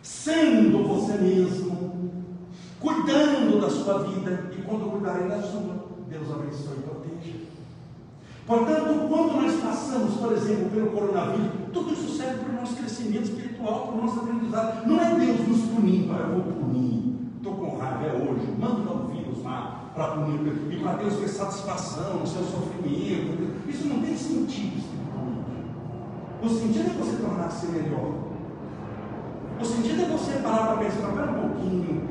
sendo 0.02 0.86
você 0.86 1.14
mesmo, 1.14 2.12
cuidando 2.82 3.62
da 3.62 3.70
sua 3.70 4.00
vida 4.00 4.52
e 4.52 4.62
quando 4.62 4.92
cuidarem 4.92 5.30
da 5.30 5.42
sua, 5.42 5.88
Deus 6.10 6.30
abençoe 6.30 6.78
e 6.78 6.82
proteja. 6.82 7.38
Portanto, 8.46 9.08
quando 9.08 9.42
nós 9.42 9.56
passamos, 9.62 10.16
por 10.16 10.34
exemplo, 10.34 10.70
pelo 10.70 10.92
coronavírus, 10.92 11.52
tudo 11.74 11.94
isso 11.94 12.18
serve 12.18 12.44
para 12.44 12.52
o 12.52 12.56
nosso 12.60 12.76
crescimento 12.76 13.24
espiritual, 13.24 13.88
para 13.88 13.98
o 13.98 14.06
nosso 14.06 14.20
aprendizado. 14.20 14.86
Não 14.86 15.00
é 15.02 15.16
Deus 15.16 15.48
nos 15.48 15.62
punindo, 15.62 16.14
eu 16.14 16.28
vou 16.34 16.54
punir 16.54 17.08
estou 17.38 17.56
com 17.56 17.78
raiva, 17.78 18.06
é 18.06 18.14
hoje, 18.14 18.52
manda 18.58 18.92
o 18.92 19.08
vírus 19.08 19.44
lá 19.44 19.92
para 19.94 20.12
punir, 20.12 20.40
e 20.72 20.80
para 20.80 20.94
Deus 20.94 21.16
ter 21.16 21.28
satisfação 21.30 22.20
no 22.20 22.28
seu 22.28 22.44
sofrimento. 22.44 23.70
Isso 23.70 23.88
não 23.88 24.02
tem 24.02 24.16
sentido. 24.18 24.97
O 26.42 26.50
sentido 26.50 26.90
é 26.90 27.04
você 27.04 27.18
tornar-se 27.18 27.68
melhor. 27.68 28.14
O 29.60 29.66
sentido 29.66 30.02
é 30.04 30.06
você 30.06 30.34
parar 30.40 30.68
para 30.68 30.78
pensar, 30.78 31.10
espera 31.10 31.32
um 31.32 31.50
pouquinho, 31.50 32.02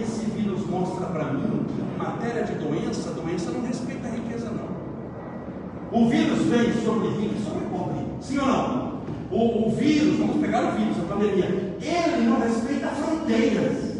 esse 0.00 0.24
vírus 0.26 0.66
mostra 0.66 1.06
para 1.06 1.32
mim 1.32 1.64
que 1.68 1.80
em 1.80 1.98
matéria 1.98 2.44
de 2.44 2.54
doença, 2.54 3.10
doença 3.12 3.50
não 3.52 3.66
respeita 3.66 4.08
a 4.08 4.10
riqueza 4.10 4.50
não. 4.50 6.00
O 6.00 6.08
vírus 6.08 6.40
vem 6.46 6.72
sobre 6.84 7.08
rico 7.08 7.34
e 7.36 7.44
sobre 7.44 7.66
pobre, 7.66 8.06
sim 8.20 8.38
ou 8.38 8.46
não? 8.46 9.00
O, 9.30 9.68
o 9.68 9.70
vírus, 9.70 10.18
vamos 10.18 10.36
pegar 10.38 10.64
o 10.64 10.76
vírus, 10.76 10.98
a 10.98 11.14
pandemia, 11.14 11.76
ele 11.80 12.26
não 12.26 12.40
respeita 12.40 12.88
fronteiras 12.88 13.90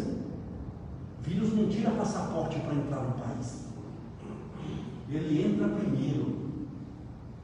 vírus 1.31 1.53
não 1.55 1.67
tira 1.67 1.91
passaporte 1.91 2.59
para 2.59 2.75
entrar 2.75 3.01
no 3.01 3.13
país. 3.13 3.65
Ele 5.09 5.45
entra 5.45 5.67
primeiro. 5.67 6.35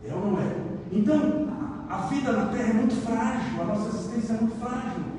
É 0.06 0.14
ou 0.14 0.32
não 0.32 0.40
é? 0.40 0.56
Então, 0.92 1.47
a 1.90 1.98
vida 2.08 2.32
na 2.32 2.46
Terra 2.48 2.70
é 2.70 2.74
muito 2.74 2.96
frágil, 3.06 3.62
a 3.62 3.66
nossa 3.66 3.90
existência 3.90 4.34
é 4.34 4.38
muito 4.38 4.60
frágil. 4.60 5.18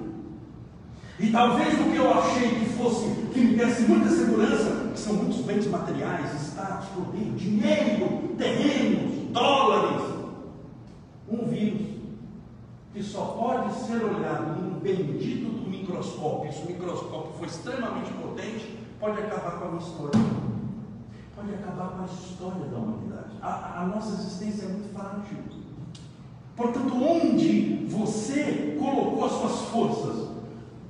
E 1.19 1.31
talvez 1.31 1.75
o 1.81 1.91
que 1.91 1.97
eu 1.97 2.13
achei 2.13 2.49
que 2.49 2.67
fosse, 2.77 3.11
que 3.33 3.41
me 3.41 3.57
desse 3.57 3.83
muita 3.83 4.09
segurança, 4.09 4.91
que 4.93 4.99
são 4.99 5.15
muitos 5.15 5.39
bens 5.39 5.67
materiais, 5.67 6.33
status, 6.41 6.89
poder, 6.91 7.35
dinheiro, 7.35 8.35
terrenos, 8.37 9.33
dólares, 9.33 10.03
um 11.29 11.45
vírus 11.47 11.99
que 12.93 13.03
só 13.03 13.25
pode 13.27 13.75
ser 13.87 14.03
olhado 14.03 14.61
num 14.61 14.81
bendito 14.81 15.51
do 15.51 15.71
microscópio, 15.71 16.53
se 16.53 16.63
o 16.63 16.67
microscópio 16.67 17.33
for 17.39 17.47
extremamente 17.47 18.11
potente, 18.13 18.79
pode 18.99 19.21
acabar 19.21 19.59
com 19.59 19.65
a 19.65 19.69
minha 19.69 19.83
história. 19.83 20.21
Pode 21.37 21.55
acabar 21.55 21.89
com 21.91 22.03
a 22.03 22.07
história 22.07 22.67
da 22.67 22.77
humanidade. 22.77 23.31
A, 23.41 23.83
a 23.83 23.87
nossa 23.87 24.21
existência 24.21 24.65
é 24.65 24.69
muito 24.69 24.93
frágil. 24.93 25.39
Portanto, 26.59 26.93
onde 27.01 27.87
você 27.89 28.77
colocou 28.81 29.25
as 29.25 29.33
suas 29.33 29.69
forças? 29.69 30.29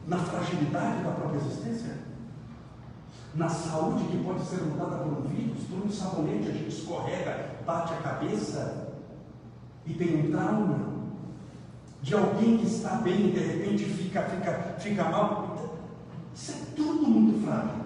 Na 0.07 0.17
fragilidade 0.17 1.05
da 1.05 1.11
própria 1.11 1.37
existência? 1.37 1.99
Na 3.35 3.51
saúde 3.51 4.05
que 4.05 4.17
pode 4.25 4.43
ser 4.47 4.63
mudada 4.63 4.97
por 4.97 5.19
um 5.19 5.29
vírus, 5.29 5.63
por 5.65 5.85
um 5.85 5.91
sabonete, 5.91 6.49
a 6.49 6.53
gente 6.53 6.69
escorrega, 6.71 7.51
bate 7.67 7.93
a 7.93 7.99
cabeça 7.99 8.95
e 9.85 9.93
tem 9.93 10.17
um 10.17 10.31
trauma 10.31 10.79
de 12.01 12.15
alguém 12.15 12.57
que 12.57 12.67
está 12.67 12.95
bem 12.95 13.29
e 13.29 13.33
de 13.33 13.41
repente 13.41 13.85
fica, 13.85 14.23
fica, 14.23 14.53
fica 14.79 15.05
mal. 15.05 15.77
Isso 16.35 16.53
é 16.53 16.75
tudo 16.75 17.07
muito 17.07 17.45
frágil. 17.45 17.85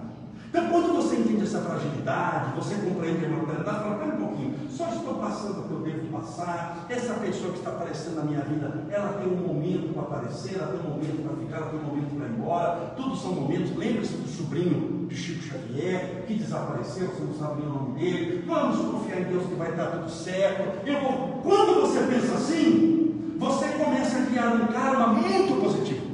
Você 1.13 1.19
entende 1.19 1.43
essa 1.43 1.61
fragilidade, 1.61 2.55
você 2.55 2.73
compreende 2.73 3.25
a 3.25 3.29
mortalidade, 3.29 3.83
fala, 3.83 3.95
pera 3.97 4.15
um 4.15 4.25
pouquinho, 4.25 4.55
só 4.67 4.87
estou 4.87 5.13
passando 5.13 5.59
o 5.59 5.63
que 5.67 5.71
eu 5.71 5.79
devo 5.81 6.07
passar, 6.07 6.87
essa 6.89 7.13
pessoa 7.13 7.51
que 7.51 7.59
está 7.59 7.69
aparecendo 7.69 8.15
na 8.15 8.23
minha 8.23 8.41
vida, 8.41 8.83
ela 8.89 9.09
tem 9.09 9.27
um 9.31 9.47
momento 9.47 9.93
para 9.93 10.01
aparecer, 10.01 10.55
ela 10.55 10.73
tem 10.73 10.79
um 10.79 10.95
momento 10.95 11.21
para 11.21 11.37
ficar, 11.37 11.57
ela 11.57 11.69
tem 11.69 11.79
um 11.79 11.83
momento 11.83 12.17
para 12.17 12.25
ir 12.25 12.31
embora, 12.31 12.93
tudo 12.97 13.15
são 13.15 13.31
momentos, 13.33 13.77
lembre-se 13.77 14.13
do 14.13 14.27
sobrinho 14.27 15.05
de 15.07 15.15
Chico 15.15 15.43
Xavier, 15.43 16.23
que 16.25 16.33
desapareceu, 16.33 17.07
você 17.09 17.23
não 17.23 17.33
sabe 17.35 17.61
nem 17.61 17.69
o 17.69 17.73
nome 17.73 17.99
dele, 17.99 18.43
vamos 18.47 18.77
confiar 18.79 19.21
em 19.21 19.25
Deus 19.25 19.45
que 19.45 19.53
vai 19.53 19.71
dar 19.73 19.91
tudo 19.91 20.09
certo. 20.09 20.87
Eu 20.87 20.99
vou... 20.99 21.41
Quando 21.43 21.81
você 21.81 21.99
pensa 22.07 22.33
assim, 22.33 23.35
você 23.37 23.67
começa 23.67 24.17
a 24.17 24.25
criar 24.25 24.47
um 24.47 24.65
karma 24.65 25.07
muito 25.09 25.61
positivo. 25.61 26.07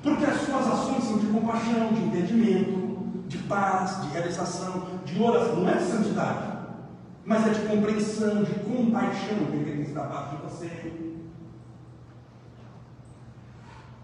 Porque 0.00 0.24
as 0.24 0.42
suas 0.42 0.64
ações 0.64 1.02
são 1.02 1.18
de 1.18 1.26
compaixão, 1.26 1.88
de 1.92 2.02
entendimento, 2.04 2.85
paz, 3.48 4.02
de 4.02 4.08
realização, 4.08 4.86
de 5.04 5.22
oração. 5.22 5.56
Não 5.56 5.70
é 5.70 5.76
de 5.76 5.84
santidade, 5.84 6.58
mas 7.24 7.46
é 7.46 7.50
de 7.50 7.68
compreensão, 7.68 8.42
de 8.42 8.52
compaixão 8.60 9.38
que 9.50 9.56
ele 9.56 9.82
está 9.82 10.02
parte 10.02 10.36
de 10.36 10.42
você. 10.42 10.92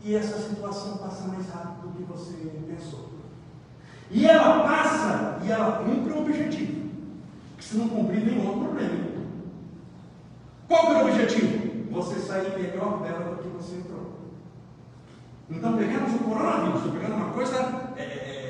E 0.04 0.16
essa 0.16 0.38
situação 0.48 0.96
passa 0.96 1.28
mais 1.28 1.48
rápido 1.48 1.88
do 1.88 1.96
que 1.96 2.02
você 2.02 2.34
pensou. 2.66 3.10
E 4.10 4.26
ela 4.26 4.64
passa 4.64 5.38
e 5.44 5.50
ela 5.50 5.84
cumpre 5.84 6.12
o 6.12 6.22
objetivo. 6.22 6.90
se 7.60 7.76
não 7.76 7.88
cumprir, 7.88 8.20
vem 8.20 8.44
outro 8.44 8.64
problema. 8.64 9.12
Qual 10.68 10.92
é 10.92 11.02
o 11.02 11.08
objetivo? 11.08 11.72
você 11.92 12.18
sair 12.20 12.58
melhor 12.58 13.02
dela 13.02 13.34
do 13.34 13.42
que 13.42 13.48
você 13.48 13.76
entrou. 13.76 14.12
Então 15.50 15.76
pegamos 15.76 16.14
o 16.14 16.18
coronavírus, 16.24 16.92
pegando 16.92 17.14
uma 17.16 17.30
coisa 17.32 17.56
é, 17.96 18.02
é, 18.02 18.04
é, 18.04 18.41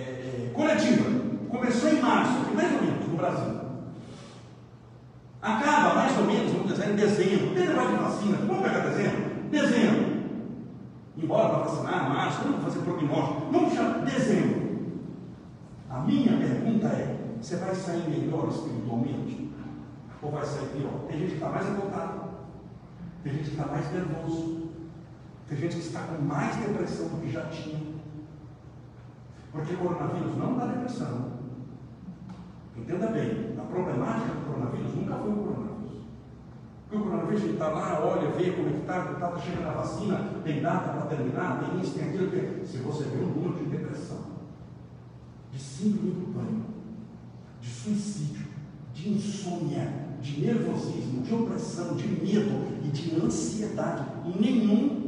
coletiva. 0.53 1.11
Começou 1.51 1.91
em 1.91 2.01
março, 2.01 2.33
mais 2.55 2.73
ou 2.73 2.83
menos, 2.83 3.09
no 3.09 3.17
Brasil. 3.17 3.61
Acaba 5.41 5.95
mais 5.95 6.17
ou 6.19 6.25
menos, 6.25 6.53
vamos 6.53 6.69
dizer, 6.69 6.91
em 6.91 6.97
dezembro. 6.97 7.55
Tem 7.55 7.67
negócio 7.67 7.91
de 7.91 8.03
vacina, 8.03 8.38
vamos 8.47 8.62
pegar 8.62 8.81
dezembro? 8.81 9.33
Dezembro. 9.51 10.12
Embora 11.17 11.49
para 11.49 11.59
vacinar, 11.65 12.09
março, 12.09 12.43
vamos 12.43 12.65
fazer 12.65 12.81
prognóstico. 12.81 13.53
Vamos 13.53 13.75
chamar 13.75 13.99
dezembro. 14.05 14.62
A 15.91 16.01
minha 16.01 16.37
pergunta 16.38 16.87
é: 16.87 17.17
você 17.41 17.57
vai 17.57 17.75
sair 17.75 18.09
melhor 18.09 18.49
espiritualmente? 18.49 19.51
Ou 20.23 20.31
vai 20.31 20.45
sair 20.45 20.69
pior? 20.69 21.05
Tem 21.09 21.19
gente 21.19 21.31
que 21.31 21.35
está 21.35 21.49
mais 21.49 21.67
revoltada. 21.67 22.33
Tem 23.23 23.33
gente 23.33 23.45
que 23.45 23.51
está 23.51 23.67
mais 23.67 23.93
nervoso. 23.93 24.71
Tem 25.49 25.59
gente 25.59 25.77
que 25.77 25.83
está 25.83 26.01
com 26.01 26.23
mais 26.23 26.57
depressão 26.57 27.09
do 27.09 27.21
que 27.21 27.31
já 27.31 27.43
tinha. 27.47 27.92
Porque 29.53 29.75
o 29.75 29.79
coronavírus 29.79 30.37
não 30.38 30.57
dá 30.57 30.67
depressão. 30.67 31.33
Entenda 32.77 33.07
bem, 33.09 33.55
a 33.59 33.62
problemática 33.62 34.35
do 34.35 34.47
coronavírus 34.47 34.95
nunca 34.95 35.15
foi 35.17 35.31
o 35.31 35.37
coronavírus. 35.37 35.93
Porque 36.88 36.97
o 36.97 37.11
coronavírus 37.11 37.45
está 37.45 37.69
lá, 37.69 38.01
olha, 38.05 38.31
vê 38.31 38.53
como 38.53 38.69
é 38.69 38.73
que 38.73 38.81
está, 38.81 39.12
está 39.12 39.38
chegando 39.38 39.69
a 39.69 39.73
vacina, 39.73 40.31
tem 40.43 40.62
data 40.62 40.93
para 40.93 41.07
terminar, 41.07 41.61
tem 41.61 41.81
isso, 41.81 41.95
tem 41.95 42.09
aquilo. 42.09 42.31
Tem... 42.31 42.65
Se 42.65 42.79
você 42.79 43.05
vê 43.05 43.23
o 43.23 43.29
número 43.29 43.65
de 43.65 43.77
depressão, 43.77 44.33
de 45.53 45.59
síndrome 45.59 46.12
do 46.12 46.33
pânico, 46.33 46.71
de 47.61 47.69
suicídio, 47.69 48.47
de 48.95 49.11
insônia, 49.11 50.03
de 50.23 50.41
nervosismo, 50.41 51.23
de 51.23 51.35
opressão, 51.35 51.95
de 51.95 52.07
medo 52.07 52.79
e 52.85 52.88
de 52.88 53.17
ansiedade. 53.17 54.05
Nenhum 54.38 55.02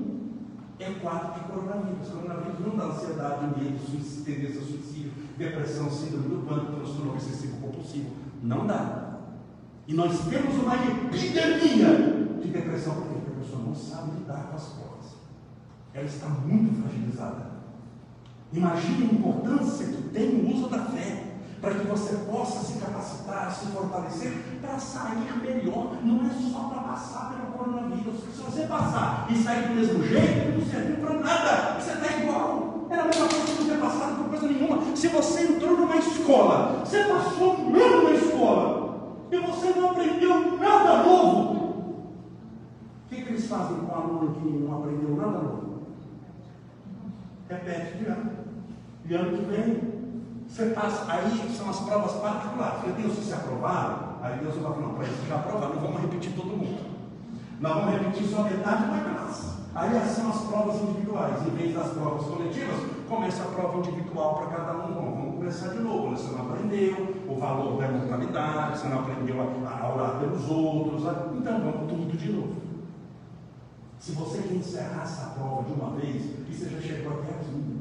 é 0.85 0.91
é 0.91 0.95
quadro 1.01 1.33
de 1.35 1.41
coronavírus. 1.41 2.09
Coronavírus 2.09 2.61
não 2.61 2.77
dá 2.77 2.85
ansiedade, 2.85 3.47
medo, 3.59 4.25
tendência 4.25 4.61
a 4.61 4.65
suicídio, 4.65 5.13
depressão, 5.39 5.91
síndrome 5.91 6.29
do 6.29 6.47
pânico, 6.47 6.73
transtorno 6.73 7.13
obsessivo 7.13 7.61
compulsivo. 7.61 8.11
Não 8.43 8.67
dá. 8.67 9.21
E 9.87 9.95
nós 9.95 10.19
temos 10.27 10.55
uma 10.57 10.75
epidemia 10.77 12.39
de 12.43 12.49
depressão, 12.49 12.95
porque 12.95 13.31
a 13.31 13.41
pessoa 13.41 13.63
não 13.63 13.75
sabe 13.75 14.13
lidar 14.19 14.49
com 14.49 14.57
as 14.57 14.65
coisas. 14.65 15.13
Ela 15.95 16.07
está 16.07 16.29
muito 16.29 16.83
fragilizada. 16.83 17.55
Imagine 18.53 19.09
a 19.11 19.15
importância 19.15 19.87
que 19.87 20.03
tem 20.11 20.29
o 20.29 20.55
uso 20.55 20.69
da 20.69 20.85
fé 20.87 21.25
para 21.61 21.75
que 21.75 21.87
você 21.87 22.15
possa 22.31 22.63
se 22.65 22.79
capacitar, 22.79 23.51
se 23.53 23.67
fortalecer 23.67 24.33
para 24.65 24.79
sair 24.79 25.33
melhor. 25.41 25.97
Não 26.03 26.27
é 26.27 26.31
só 26.31 26.69
para 26.69 26.83
passar 26.83 27.31
pelo 27.31 27.53
coronavírus. 27.53 28.21
Se 28.35 28.43
você 28.43 28.67
passar 28.67 29.27
e 29.31 29.37
sair 29.37 29.69
do 29.69 29.75
mesmo 29.75 30.03
jeito, 30.03 30.59
não 30.59 30.67
serviu 30.67 30.97
para 30.97 31.19
nada. 31.21 31.81
Você 31.81 31.93
está 31.93 32.19
igual. 32.19 32.87
Era 32.91 33.03
a 33.03 33.07
mesma 33.07 33.29
coisa 33.29 33.45
que 33.45 33.63
não 33.63 33.71
ter 33.71 33.81
passado 33.81 34.17
por 34.17 34.29
coisa 34.31 34.47
nenhuma. 34.47 34.97
Se 34.97 35.09
você 35.09 35.43
entrou 35.43 35.77
numa 35.77 35.97
escola, 35.97 36.81
você 36.85 37.05
passou 37.05 37.61
um 37.61 37.75
ano 37.75 38.05
na 38.05 38.11
escola 38.11 38.85
e 39.31 39.37
você 39.39 39.79
não 39.79 39.91
aprendeu 39.91 40.59
nada 40.59 41.03
novo. 41.03 41.55
O 43.05 43.09
que, 43.09 43.23
que 43.23 43.29
eles 43.29 43.47
fazem 43.47 43.77
com 43.77 43.93
o 43.93 43.95
aluno 43.95 44.35
que 44.35 44.49
não 44.49 44.79
aprendeu 44.79 45.17
nada 45.17 45.39
novo? 45.39 45.75
Repete 47.49 47.99
de 47.99 48.07
ano. 48.07 48.31
E 49.07 49.15
ano 49.15 49.37
que 49.37 49.45
vem, 49.45 49.95
você 50.49 50.67
passa, 50.67 51.13
aí 51.13 51.53
são 51.55 51.69
as 51.69 51.81
provas 51.81 52.13
particulares. 52.13 52.81
Falei, 52.81 52.95
Deus, 53.03 53.19
se 53.19 53.33
aprovaram, 53.33 54.04
aí 54.25 54.39
Deus 54.39 54.55
vai 54.55 54.65
falar, 54.65 54.81
não, 54.81 54.95
para 54.95 55.05
isso 55.05 55.27
já 55.29 55.37
aprovaram, 55.37 55.75
não 55.75 55.83
vamos 55.83 56.01
repetir 56.01 56.33
todo 56.33 56.57
mundo. 56.57 56.95
Nós 57.61 57.75
vamos 57.75 57.93
repetir 57.93 58.27
só 58.27 58.43
metade 58.43 58.87
da 58.87 59.11
classe. 59.11 59.55
Aí 59.75 60.01
são 60.09 60.31
as 60.31 60.41
provas 60.43 60.81
individuais. 60.83 61.47
Em 61.47 61.51
vez 61.51 61.75
das 61.75 61.89
provas 61.93 62.27
coletivas, 62.27 62.77
começa 63.09 63.43
a 63.43 63.47
prova 63.47 63.79
individual 63.79 64.35
para 64.37 64.47
cada 64.57 64.73
um. 64.85 64.93
Bom, 64.93 65.15
vamos 65.17 65.35
começar 65.37 65.69
de 65.69 65.81
novo. 65.81 66.17
Você 66.17 66.33
não 66.33 66.51
aprendeu 66.51 67.15
o 67.29 67.37
valor 67.37 67.79
da 67.79 67.89
imortalidade, 67.89 68.79
você 68.79 68.89
não 68.89 69.01
aprendeu 69.01 69.41
a, 69.41 69.85
a 69.85 69.95
orar 69.95 70.19
pelos 70.21 70.49
outros. 70.49 71.03
Então 71.37 71.61
vamos 71.61 71.89
tudo 71.89 72.17
de 72.17 72.33
novo. 72.33 72.55
Se 73.99 74.13
você 74.13 74.43
quer 74.43 74.55
encerrar 74.55 75.03
essa 75.03 75.31
prova 75.31 75.65
de 75.65 75.73
uma 75.73 75.91
vez, 75.93 76.25
e 76.49 76.55
você 76.55 76.69
já 76.69 76.81
chegou 76.81 77.13
até 77.21 77.31
aqui, 77.31 77.75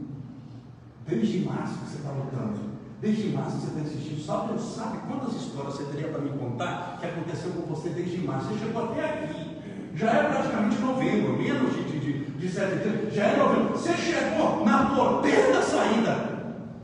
Desde 1.05 1.39
março 1.39 1.79
que 1.79 1.89
você 1.89 1.97
está 1.97 2.11
lutando. 2.11 2.72
Desde 3.03 3.35
março 3.35 3.57
você 3.57 3.67
está 3.67 3.81
insistindo. 3.81 4.23
Sabe, 4.23 4.47
Deus 4.47 4.75
sabe 4.75 4.97
quantas 5.05 5.35
histórias 5.35 5.73
você 5.73 5.83
teria 5.91 6.07
para 6.07 6.21
me 6.21 6.29
contar 6.39 6.97
que 7.01 7.05
aconteceu 7.05 7.51
com 7.51 7.75
você 7.75 7.89
desde 7.89 8.19
março. 8.19 8.47
Você 8.47 8.59
chegou 8.59 8.85
até 8.85 9.03
aqui. 9.03 9.57
Já 9.93 10.09
é 10.09 10.23
praticamente 10.29 10.79
novembro, 10.79 11.37
menos 11.37 11.75
de, 11.75 11.83
de, 11.83 11.99
de, 11.99 12.31
de 12.31 12.49
setembro. 12.49 13.11
Já 13.11 13.25
é 13.25 13.37
novembro. 13.37 13.73
Você 13.73 13.93
chegou 13.97 14.63
na 14.63 14.95
porteira 14.95 15.51
da 15.51 15.61
saída. 15.61 16.33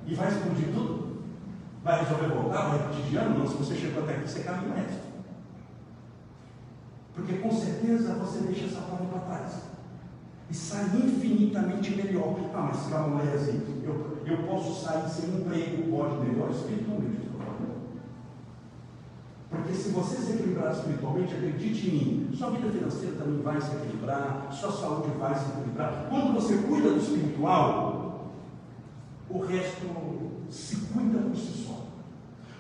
E 0.05 0.13
vai 0.13 0.27
explodir 0.27 0.67
tudo? 0.73 1.21
Vai 1.85 2.03
resolver 2.03 2.27
voltar? 2.27 2.67
Vai 2.67 2.79
repetir 2.79 3.03
de 3.05 3.15
ano? 3.15 3.39
Não, 3.39 3.47
se 3.47 3.55
você 3.55 3.75
chegou 3.75 4.03
até 4.03 4.15
aqui, 4.15 4.27
você 4.27 4.41
caminha 4.41 4.73
o 4.73 4.75
resto. 4.75 4.99
Porque 7.15 7.37
com 7.37 7.51
certeza 7.51 8.15
você 8.15 8.39
deixa 8.39 8.65
essa 8.65 8.81
prova 8.81 9.05
para 9.05 9.19
trás 9.19 9.53
e 10.49 10.53
sai 10.53 10.83
infinitamente 10.85 11.91
melhor. 11.95 12.35
Ah, 12.53 12.71
mas 12.73 12.87
Camolese, 12.87 13.61
eu, 13.83 14.08
eu 14.31 14.37
posso 14.43 14.85
sair 14.85 15.09
sem 15.09 15.29
emprego, 15.29 15.91
pode, 15.91 16.25
melhor 16.25 16.49
espiritualmente. 16.51 17.29
Porque 19.49 19.73
se 19.73 19.89
você 19.89 20.15
se 20.17 20.33
equilibrar 20.33 20.71
espiritualmente, 20.71 21.33
acredite 21.33 21.89
em 21.89 21.91
mim, 21.91 22.29
sua 22.37 22.51
vida 22.51 22.69
financeira 22.71 23.15
também 23.15 23.41
vai 23.41 23.59
se 23.59 23.75
equilibrar, 23.75 24.47
sua 24.51 24.71
saúde 24.71 25.09
vai 25.17 25.33
se 25.33 25.49
equilibrar. 25.49 26.05
Quando 26.07 26.33
você 26.35 26.57
cuida 26.57 26.91
do 26.91 26.99
espiritual, 26.99 28.31
o 29.27 29.39
resto 29.39 29.87
se 30.51 30.75
cuida 30.93 31.19
por 31.19 31.35
si 31.35 31.65
só. 31.65 31.85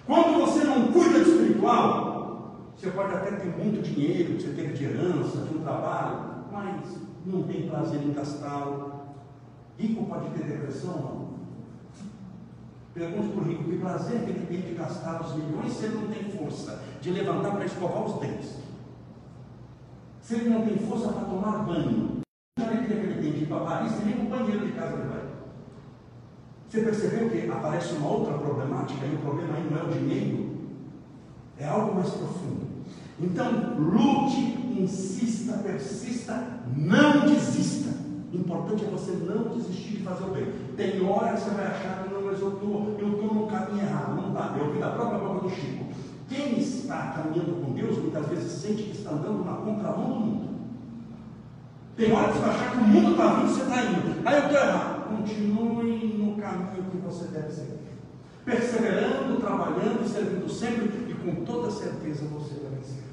Quando 0.07 0.39
você 0.39 0.63
não 0.63 0.91
cuida 0.91 1.19
do 1.19 1.29
espiritual, 1.29 2.71
você 2.75 2.89
pode 2.89 3.13
até 3.13 3.31
ter 3.31 3.55
muito 3.55 3.83
dinheiro, 3.83 4.39
você 4.39 4.49
teve 4.49 4.73
de 4.73 4.85
herança, 4.85 5.45
de 5.45 5.57
um 5.57 5.61
trabalho, 5.61 6.45
mas 6.51 6.97
não 7.25 7.43
tem 7.43 7.69
prazer 7.69 8.01
em 8.01 8.13
gastá-lo. 8.13 8.93
Rico 9.77 10.05
pode 10.05 10.29
ter 10.31 10.43
depressão? 10.43 10.93
Não. 10.93 11.28
Pergunte 12.93 13.29
para 13.29 13.41
o 13.41 13.47
rico 13.47 13.63
que 13.63 13.77
prazer 13.77 14.21
que 14.21 14.29
ele 14.31 14.45
tem 14.47 14.61
de 14.61 14.73
gastar 14.73 15.21
os 15.21 15.35
milhões 15.35 15.71
se 15.71 15.85
ele 15.85 15.95
não 15.95 16.07
tem 16.07 16.23
força 16.31 16.81
de 17.01 17.11
levantar 17.11 17.51
para 17.51 17.65
escovar 17.65 18.03
os 18.05 18.19
dentes. 18.19 18.55
Se 20.21 20.35
ele 20.35 20.49
não 20.49 20.65
tem 20.65 20.77
força 20.77 21.09
para 21.09 21.25
tomar 21.25 21.65
banho, 21.65 22.19
a 22.59 22.63
alegria 22.63 22.97
que 22.97 23.05
ele 23.05 23.21
tem 23.21 23.31
de 23.31 23.43
ir 23.43 23.47
para 23.47 23.59
Paris 23.59 23.93
e 23.99 24.05
nem 24.05 24.15
no 24.15 24.29
banheiro 24.29 24.65
de 24.65 24.71
casa 24.73 24.93
ele 24.93 25.07
vai. 25.07 25.21
Você 26.67 26.81
percebeu 26.81 27.29
que 27.29 27.49
aparece 27.49 27.93
uma 27.95 28.09
outra 28.09 28.37
problemática 28.37 29.05
e 29.05 29.15
o 29.15 29.19
problema 29.19 29.55
aí 29.55 29.67
não 29.69 29.79
é 29.79 29.83
o 29.83 29.91
dinheiro, 29.91 30.57
é 31.57 31.67
algo 31.67 31.95
mais 31.95 32.09
profundo. 32.09 32.67
Então, 33.19 33.75
lute 33.77 34.39
insista, 34.79 35.53
persista, 35.57 36.61
não 36.75 37.21
desista. 37.21 37.89
O 38.31 38.37
importante 38.37 38.85
é 38.85 38.87
você 38.87 39.11
não 39.11 39.57
desistir 39.57 39.97
de 39.97 40.03
fazer 40.03 40.23
o 40.23 40.31
bem. 40.31 40.45
Tem 40.77 41.03
hora 41.03 41.33
que 41.33 41.41
você 41.41 41.49
vai 41.49 41.65
achar 41.65 42.05
mas 42.29 42.41
eu 42.41 42.53
estou 42.53 42.95
tô 42.99 43.33
no 43.33 43.47
caminho 43.47 43.81
errado. 43.81 44.15
Não 44.15 44.29
está. 44.29 44.55
Eu 44.57 44.71
vi 44.71 44.79
da 44.79 44.89
própria 44.89 45.19
boca 45.19 45.47
do 45.47 45.49
Chico. 45.49 45.85
Quem 46.27 46.59
está 46.59 47.13
caminhando 47.13 47.65
com 47.65 47.73
Deus 47.73 47.97
muitas 47.97 48.27
vezes 48.27 48.51
sente 48.51 48.83
que 48.83 48.97
está 48.97 49.11
andando 49.11 49.43
na 49.43 49.53
contramão 49.53 50.09
do 50.09 50.19
mundo. 50.19 50.49
Tem 51.97 52.11
hora 52.13 52.27
que 52.27 52.33
você 52.37 52.45
vai 52.45 52.49
achar 52.55 52.71
que 52.71 52.77
o 52.77 52.81
mundo 52.81 53.11
está 53.11 53.33
vindo 53.33 53.49
você 53.49 53.61
está 53.61 53.83
indo. 53.83 54.27
Aí 54.27 54.35
eu 54.35 54.43
estou 54.43 54.57
errado. 54.59 55.09
Continue 55.09 56.17
no 56.17 56.41
caminho 56.41 56.83
que 56.91 56.97
você 56.97 57.27
deve 57.29 57.51
seguir. 57.51 57.79
Perseverando, 58.45 59.39
trabalhando, 59.39 60.07
servindo 60.07 60.49
sempre 60.49 60.87
e 61.09 61.13
com 61.13 61.43
toda 61.43 61.71
certeza 61.71 62.25
você 62.25 62.55
vai 62.59 62.71
vencer. 62.75 63.03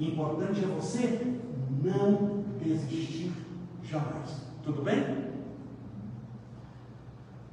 Importante 0.00 0.64
é 0.64 0.66
você 0.66 1.36
não 1.82 2.42
desistir 2.58 3.32
jamais. 3.84 4.46
Tudo 4.62 4.82
bem? 4.82 5.29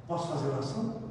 Posso 0.08 0.28
fazer 0.28 0.48
oração? 0.48 1.02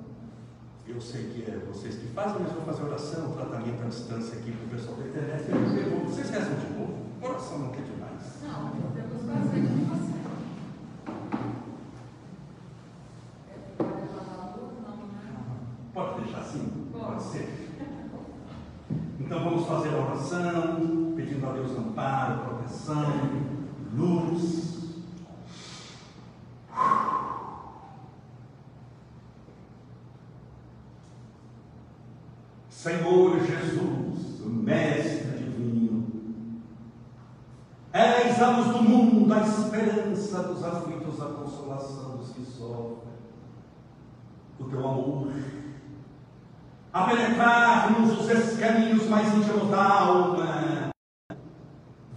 Eu 0.87 0.99
sei 0.99 1.25
que 1.25 1.43
é 1.51 1.55
vocês 1.71 1.97
que 1.97 2.07
fazem, 2.07 2.41
mas 2.41 2.51
vou 2.51 2.63
fazer 2.63 2.81
oração, 2.81 3.31
tratamento 3.33 3.83
à 3.83 3.89
distância 3.89 4.39
aqui 4.39 4.51
para 4.51 4.65
o 4.65 4.69
pessoal 4.69 4.97
da 4.97 5.05
internet. 5.05 5.43
Vocês 6.03 6.29
rezam 6.31 6.55
de 6.55 6.73
novo? 6.73 6.97
Oração 7.21 7.59
não 7.59 7.69
quer 7.69 7.83
demais. 7.83 8.41
Não, 8.41 8.69
podemos 8.71 9.21
fazer 9.21 9.61
com 9.67 9.85
você. 9.85 10.17
Pode 15.93 16.21
deixar 16.23 16.39
assim? 16.39 16.89
Pode 16.91 17.21
ser. 17.21 17.69
Então 19.19 19.43
vamos 19.43 19.67
fazer 19.67 19.89
a 19.89 20.05
oração 20.05 21.13
pedindo 21.15 21.47
a 21.47 21.51
Deus 21.51 21.71
amparo, 21.77 22.39
proteção, 22.45 23.29
luz. 23.93 24.77
Senhor 32.87 33.39
Jesus, 33.39 34.39
Mestre 34.45 35.39
Divino, 35.39 36.07
do 38.65 38.83
mundo, 38.83 39.33
a 39.33 39.41
esperança 39.41 40.43
dos 40.43 40.63
aflitos, 40.63 41.21
a 41.21 41.25
consolação 41.25 42.17
dos 42.17 42.29
que 42.29 42.45
sofrem. 42.45 43.07
O 44.59 44.63
teu 44.65 44.79
amor 44.79 45.27
a 46.97 47.03
penetrar-nos 47.03 48.19
os 48.19 48.29
escaninhos 48.29 49.07
mais 49.07 49.31
íntimos 49.35 49.69
da 49.69 49.83
alma, 49.83 50.89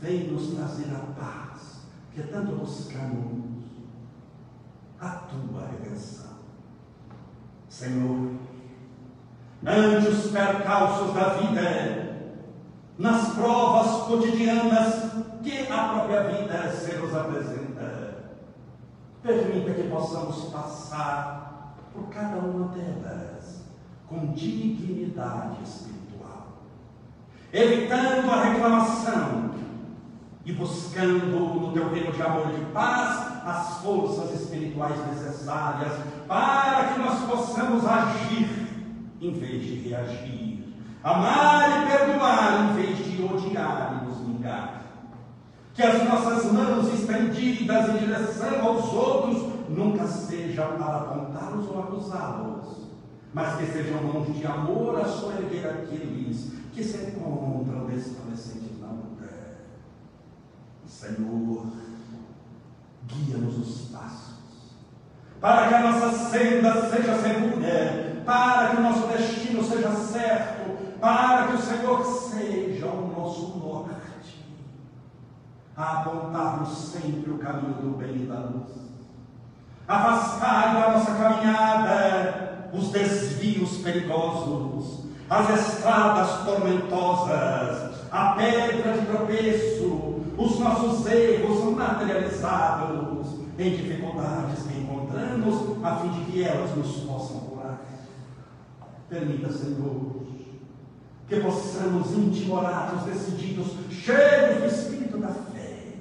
vem 0.01 0.29
nos 0.29 0.55
trazer 0.55 0.91
a 0.95 1.21
paz 1.21 1.83
que 2.15 2.23
tanto 2.23 2.57
buscamos, 2.57 3.67
a 4.99 5.09
tua 5.09 5.67
redenção. 5.67 6.31
Senhor, 7.69 8.37
ante 9.67 10.09
os 10.09 10.31
percalços 10.31 11.15
da 11.15 11.35
vida, 11.35 12.10
nas 13.01 13.33
provas 13.33 14.03
cotidianas 14.07 15.11
que 15.43 15.67
a 15.73 15.89
própria 15.89 16.23
vida 16.25 16.71
se 16.71 16.97
nos 16.97 17.17
apresenta, 17.17 18.19
permita 19.23 19.73
que 19.73 19.89
possamos 19.89 20.51
passar 20.53 21.77
por 21.95 22.09
cada 22.11 22.37
uma 22.37 22.69
delas 22.69 23.63
com 24.07 24.35
dignidade 24.35 25.63
espiritual, 25.65 26.59
evitando 27.51 28.31
a 28.31 28.45
reclamação 28.45 29.51
e 30.45 30.53
buscando 30.53 31.27
no 31.27 31.73
teu 31.73 31.91
reino 31.91 32.13
de 32.13 32.21
amor 32.21 32.53
e 32.53 32.65
paz 32.73 33.47
as 33.47 33.79
forças 33.79 34.39
espirituais 34.43 34.99
necessárias 35.07 35.93
para 36.29 36.93
que 36.93 37.01
nós 37.01 37.21
possamos 37.25 37.83
agir 37.87 38.69
em 39.23 39.33
vez 39.33 39.63
de 39.63 39.89
reagir, 39.89 40.60
amar 41.03 41.83
e 41.83 41.87
perdoar 41.87 42.71
em 42.71 42.75
vez 42.75 42.99
de 42.99 43.23
odiar 43.23 44.01
e 44.03 44.07
nos 44.07 44.19
vingar. 44.19 44.83
Que 45.75 45.83
as 45.83 46.03
nossas 46.05 46.53
mãos 46.53 46.93
estendidas 46.93 47.89
em 47.91 47.99
direção 47.99 48.67
aos 48.67 48.93
outros 48.93 49.51
nunca 49.69 50.07
sejam 50.07 50.77
para 50.77 50.97
apontá-los 50.97 51.69
ou 51.69 51.81
acusá-los, 51.81 52.89
mas 53.33 53.57
que 53.57 53.67
sejam 53.67 54.03
mãos 54.03 54.37
de 54.37 54.47
amor 54.47 55.01
a 55.01 55.05
soerguer 55.05 55.67
aqueles 55.67 56.53
que 56.73 56.85
se 56.85 56.97
encontram 56.97 57.87
desfalecentes 57.87 58.81
na 58.81 58.89
luta. 58.89 59.29
Senhor, 60.87 61.67
guia-nos 63.07 63.59
os 63.59 63.89
passos, 63.91 64.75
para 65.41 65.69
que 65.69 65.75
a 65.75 65.93
nossa 65.93 66.31
senda 66.31 66.91
seja 66.91 67.17
segura, 67.23 68.23
para 68.27 68.71
que 68.71 68.77
o 68.77 68.83
nosso 68.83 69.07
destino 69.07 69.65
seja 69.65 69.95
certo, 69.95 70.60
para 71.01 71.49
que 71.49 71.55
o 71.55 71.59
Senhor 71.59 72.05
seja 72.05 72.87
o 72.87 73.13
nosso 73.17 73.59
norte, 73.59 74.45
a 75.77 76.01
apontar-nos 76.01 76.69
sempre 76.77 77.31
o 77.31 77.39
caminho 77.39 77.75
do 77.75 77.97
bem 77.97 78.23
e 78.23 78.27
da 78.27 78.41
luz. 78.41 78.71
Afastai 79.89 80.75
da 80.75 80.91
nossa 80.93 81.15
caminhada 81.15 82.69
os 82.73 82.91
desvios 82.91 83.79
perigosos, 83.79 85.07
as 85.29 85.49
estradas 85.51 86.45
tormentosas, 86.45 88.01
a 88.11 88.33
pedra 88.33 88.93
de 88.93 89.07
tropeço, 89.07 90.21
os 90.37 90.59
nossos 90.59 91.07
erros 91.07 91.77
materializados 91.77 93.41
em 93.59 93.71
dificuldades 93.71 94.63
que 94.63 94.79
encontramos, 94.79 95.85
a 95.85 95.97
fim 95.97 96.09
de 96.11 96.25
que 96.31 96.45
elas 96.45 96.77
nos 96.77 96.93
possam 97.01 97.41
curar. 97.41 97.81
Permita, 99.09 99.53
Senhor, 99.53 100.21
que 101.31 101.39
possamos 101.39 102.11
intimorados, 102.11 103.05
decididos, 103.05 103.69
cheios 103.89 104.59
do 104.59 104.67
Espírito 104.67 105.17
da 105.17 105.29
fé, 105.29 105.95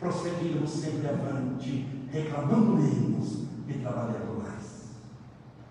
prosseguirmos 0.00 0.70
sempre 0.70 1.08
avante, 1.08 1.86
reclamando 2.10 2.72
menos 2.72 3.44
e 3.68 3.74
trabalhando 3.74 4.42
mais. 4.42 4.88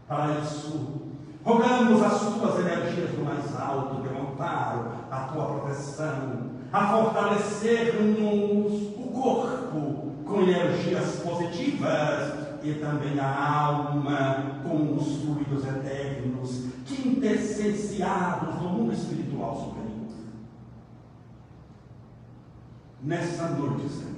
Para 0.07 0.39
isso, 0.39 1.01
rogamos 1.43 2.01
as 2.01 2.21
tuas 2.21 2.61
energias 2.61 3.11
do 3.11 3.25
mais 3.25 3.53
alto, 3.59 4.01
de 4.01 4.07
amparo, 4.07 4.93
a 5.11 5.17
tua 5.33 5.45
proteção, 5.45 6.51
a 6.71 6.87
fortalecer-nos 6.87 8.93
o 8.95 9.11
corpo 9.11 10.13
com 10.25 10.41
energias 10.41 11.17
positivas 11.17 12.43
e 12.63 12.75
também 12.75 13.19
a 13.19 13.65
alma 13.65 14.61
com 14.63 14.95
os 14.95 15.21
fluidos 15.21 15.67
eternos, 15.67 16.67
quintessenciados 17.03 18.61
no 18.61 18.69
mundo 18.69 18.93
espiritual 18.93 19.55
superior. 19.57 19.83
Nessa 23.01 23.49
noite, 23.49 23.89
Senhor, 23.89 24.13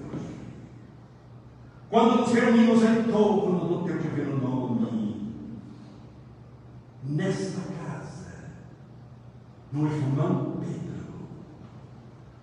quando 1.89 2.17
nos 2.17 2.31
reunimos 2.31 2.83
em 2.83 3.03
torno 3.11 3.67
do 3.67 3.83
teu 3.85 3.97
divino 3.97 4.37
nome, 4.37 5.33
nesta 7.03 7.61
casa, 7.61 8.33
no 9.71 9.87
irmão 9.87 10.57
Pedro, 10.59 11.05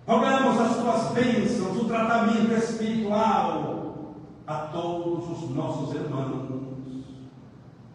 rogamos 0.05 0.59
as 0.59 0.75
tuas 0.77 1.11
bênçãos, 1.13 1.77
o 1.77 1.85
tratamento 1.85 2.51
espiritual 2.51 4.15
a 4.45 4.55
todos 4.55 5.43
os 5.43 5.55
nossos 5.55 5.95
irmãos, 5.95 6.49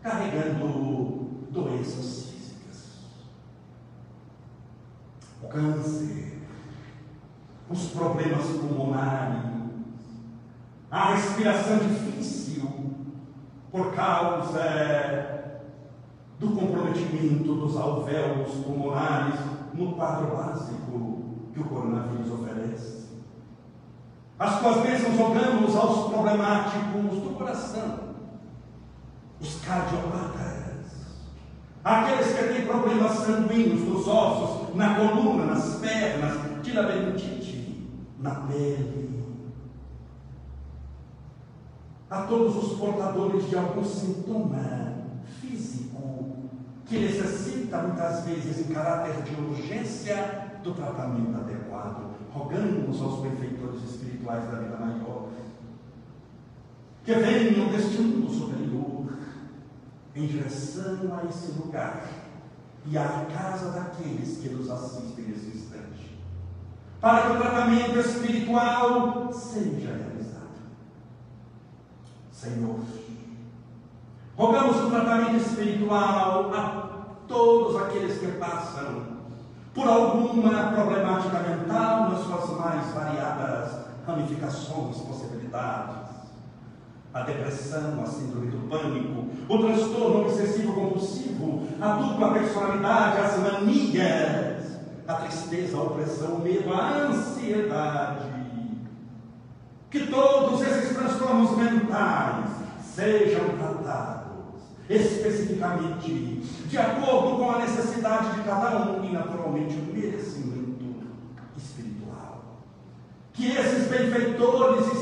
carregando 0.03 1.28
doenças 1.51 2.28
câncer, 5.51 6.38
os 7.68 7.90
problemas 7.90 8.44
pulmonares, 8.46 9.49
a 10.90 11.14
respiração 11.14 11.78
difícil 11.78 12.70
por 13.70 13.94
causa 13.94 15.38
do 16.38 16.49
comprometimento 16.49 17.55
dos 17.55 17.76
alvéolos 17.76 18.53
pulmonares 18.64 19.40
no 19.74 19.92
quadro 19.92 20.36
básico 20.36 21.18
que 21.53 21.61
o 21.61 21.64
coronavírus 21.64 22.30
oferece. 22.30 23.09
As 24.38 24.61
tuas 24.61 24.82
bênçãos 24.82 25.18
rogamos 25.18 25.74
aos 25.74 26.11
problemáticos 26.11 27.18
do 27.22 27.36
coração, 27.36 27.99
os 29.40 29.61
cardiopatas, 29.61 30.58
aqueles 31.85 32.33
que 32.33 32.45
têm 32.45 32.66
problemas 32.66 33.12
sanguíneos 33.12 33.81
nos 33.83 34.07
ossos, 34.07 34.74
na 34.74 34.95
coluna, 34.95 35.47
nas 35.47 35.76
pernas, 35.76 36.62
de 36.62 36.72
labirintite, 36.72 37.89
na 38.18 38.35
pele, 38.35 39.24
a 42.11 42.22
todos 42.22 42.57
os 42.57 42.79
portadores 42.79 43.49
de 43.49 43.57
algum 43.57 43.85
sintoma 43.85 44.95
físico 45.41 46.49
que 46.87 46.99
necessita 46.99 47.79
muitas 47.83 48.24
vezes 48.24 48.61
em 48.68 48.72
caráter 48.72 49.22
de 49.22 49.41
urgência 49.41 50.49
do 50.62 50.72
tratamento 50.72 51.39
adequado. 51.39 52.09
Rogamos 52.33 53.01
aos 53.01 53.20
benfeitores 53.20 53.83
espirituais 53.83 54.45
da 54.51 54.59
vida 54.59 54.76
maior 54.79 55.29
que 57.09 57.14
venham 57.14 57.68
deste 57.68 58.03
mundo 58.03 58.31
superior 58.31 58.97
em 60.19 60.27
direção 60.27 60.99
a 61.16 61.29
esse 61.29 61.53
lugar 61.53 62.09
e 62.87 62.99
à 62.99 63.27
casa 63.33 63.71
daqueles 63.71 64.39
que 64.39 64.49
nos 64.49 64.69
assistem 64.69 65.27
nesse 65.27 65.57
instante, 65.57 66.19
para 67.01 67.23
que 67.23 67.33
o 67.33 67.41
tratamento 67.41 67.99
espiritual 68.01 69.33
seja 69.33 69.95
realizado 69.95 70.39
Senhor. 72.33 72.81
Rogamos 74.37 74.77
o 74.85 74.91
tratamento 74.91 75.37
espiritual 75.37 76.53
a 76.53 76.89
todos 77.27 77.81
aqueles 77.83 78.19
que 78.19 78.33
passam 78.39 79.19
por 79.75 79.87
alguma 79.87 80.73
problemática 80.73 81.41
mental 81.41 82.11
nas 82.11 82.21
suas 82.21 82.59
mais 82.59 82.87
variadas 82.93 83.87
ramificações, 84.07 84.97
possibilidades. 84.99 86.08
A 87.13 87.23
depressão, 87.23 88.03
a 88.03 88.07
síndrome 88.07 88.51
do 88.51 88.69
pânico, 88.69 89.27
o 89.49 89.59
transtorno 89.59 90.21
obsessivo 90.23 90.75
compulsivo, 90.75 91.67
a 91.81 91.89
dupla 91.95 92.33
personalidade, 92.35 93.19
as 93.19 93.39
manias, 93.39 94.79
a 95.07 95.15
tristeza, 95.15 95.77
a 95.77 95.83
opressão, 95.83 96.35
o 96.35 96.41
medo, 96.41 96.73
a 96.73 97.09
ansiedade 97.09 98.39
que 99.91 100.07
todos 100.07 100.61
esses 100.61 100.95
transtornos 100.95 101.57
mentais 101.57 102.51
sejam 102.95 103.57
tratados 103.57 104.29
especificamente 104.89 106.43
de 106.67 106.79
acordo 106.79 107.39
com 107.39 107.51
a 107.51 107.59
necessidade 107.61 108.35
de 108.35 108.43
cada 108.43 108.91
um 108.91 109.05
e 109.05 109.13
naturalmente 109.13 109.75
o 109.77 109.93
merecimento 109.93 110.85
espiritual. 111.57 112.65
Que 113.33 113.51
esses 113.51 113.89
benfeitores 113.89 114.93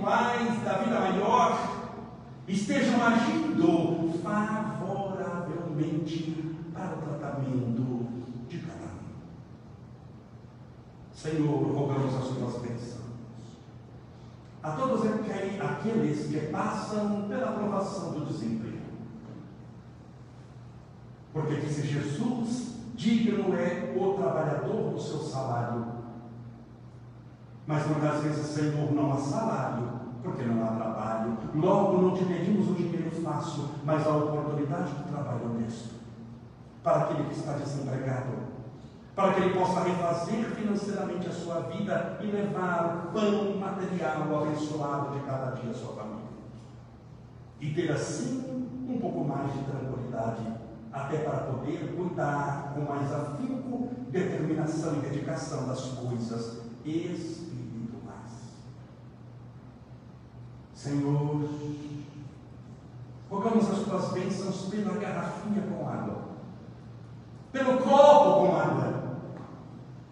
espirituais 0.00 0.64
da 0.64 0.78
vida 0.78 0.98
maior 0.98 1.92
estejam 2.48 3.04
agindo 3.04 4.18
favoravelmente 4.22 6.56
para 6.72 6.96
o 6.96 7.02
tratamento 7.02 8.08
de 8.48 8.58
cada 8.58 8.86
um. 8.86 9.12
Senhor, 11.12 11.74
rogamos 11.74 12.14
as 12.14 12.28
tuas 12.28 12.62
bênçãos 12.62 13.00
a 14.62 14.70
todos 14.72 15.06
aqueles 15.06 16.26
que 16.28 16.38
passam 16.46 17.28
pela 17.28 17.50
aprovação 17.50 18.12
do 18.12 18.24
desemprego. 18.26 18.80
Porque 21.32 21.54
disse 21.56 21.86
Jesus: 21.86 22.74
digno 22.94 23.54
é 23.54 23.94
o 23.96 24.14
trabalhador 24.14 24.92
do 24.92 25.00
seu 25.00 25.20
salário. 25.20 25.99
Mas 27.70 27.86
muitas 27.86 28.20
vezes, 28.24 28.46
Senhor, 28.46 28.92
não 28.92 29.12
há 29.12 29.16
salário, 29.16 29.88
porque 30.24 30.42
não 30.42 30.64
há 30.64 30.72
trabalho. 30.72 31.38
Logo 31.54 32.02
não 32.02 32.16
te 32.16 32.24
pedimos 32.24 32.68
o 32.68 32.74
dinheiro 32.74 33.08
fácil, 33.22 33.68
mas 33.84 34.04
a 34.04 34.10
oportunidade 34.10 34.90
do 34.90 35.08
trabalho 35.08 35.52
honesto. 35.52 35.94
Para 36.82 37.02
aquele 37.02 37.28
que 37.28 37.38
está 37.38 37.52
desempregado, 37.52 38.32
para 39.14 39.34
que 39.34 39.42
ele 39.42 39.54
possa 39.54 39.84
refazer 39.84 40.46
financeiramente 40.46 41.28
a 41.28 41.32
sua 41.32 41.60
vida 41.60 42.18
e 42.20 42.26
levar 42.26 43.04
o 43.06 43.12
pão 43.12 43.56
material 43.60 44.42
abençoado 44.42 45.16
de 45.16 45.24
cada 45.24 45.52
dia 45.52 45.70
à 45.70 45.74
sua 45.74 45.94
família. 45.94 46.24
E 47.60 47.72
ter 47.72 47.92
assim 47.92 48.66
um 48.88 48.98
pouco 48.98 49.22
mais 49.22 49.52
de 49.52 49.60
tranquilidade, 49.60 50.42
até 50.92 51.18
para 51.18 51.38
poder 51.38 51.94
cuidar 51.96 52.72
com 52.74 52.80
mais 52.80 53.12
afinco, 53.12 53.90
determinação 54.08 54.96
e 54.96 55.08
dedicação 55.08 55.68
das 55.68 55.82
coisas 55.82 56.62
espirituais. 56.84 57.49
Senhor, 60.82 61.48
rogamos 63.30 63.70
as 63.70 63.78
tuas 63.80 64.12
bênçãos 64.12 64.62
pela 64.70 64.98
garrafinha 64.98 65.62
com 65.62 65.86
água, 65.86 66.22
pelo 67.52 67.78
copo 67.78 68.46
com 68.46 68.56
água, 68.56 69.18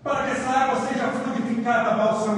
para 0.02 0.24
que 0.24 0.30
essa 0.32 0.50
água 0.50 0.86
seja 0.86 1.08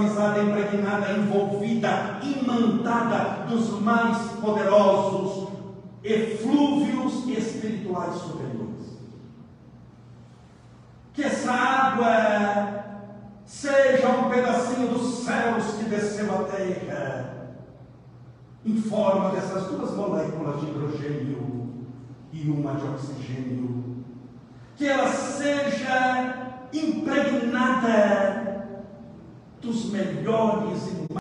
amizade 0.00 0.40
é 0.40 0.42
impregnada, 0.44 1.12
envolvida, 1.12 2.18
imantada 2.22 3.46
dos 3.46 3.80
mais 3.80 4.16
poderosos 4.40 5.48
eflúvios 6.02 7.28
espirituais 7.28 8.14
superiores. 8.14 8.98
Que 11.12 11.24
essa 11.24 11.52
água 11.52 12.84
seja 13.44 14.08
um 14.08 14.30
pedacinho 14.30 14.88
dos 14.88 15.24
céus 15.24 15.74
que 15.76 15.84
desceu 15.84 16.32
à 16.34 16.44
terra, 16.44 17.40
em 18.64 18.76
forma 18.76 19.30
dessas 19.30 19.66
duas 19.68 19.94
moléculas 19.94 20.60
de 20.60 20.66
hidrogênio 20.66 21.70
e 22.32 22.50
uma 22.50 22.74
de 22.74 22.86
oxigênio. 22.86 24.04
Que 24.76 24.86
ela 24.86 25.08
seja 25.08 26.68
impregnada 26.72 28.50
dos 29.60 29.90
melhores 29.90 30.86
e 30.88 31.06
mais 31.12 31.20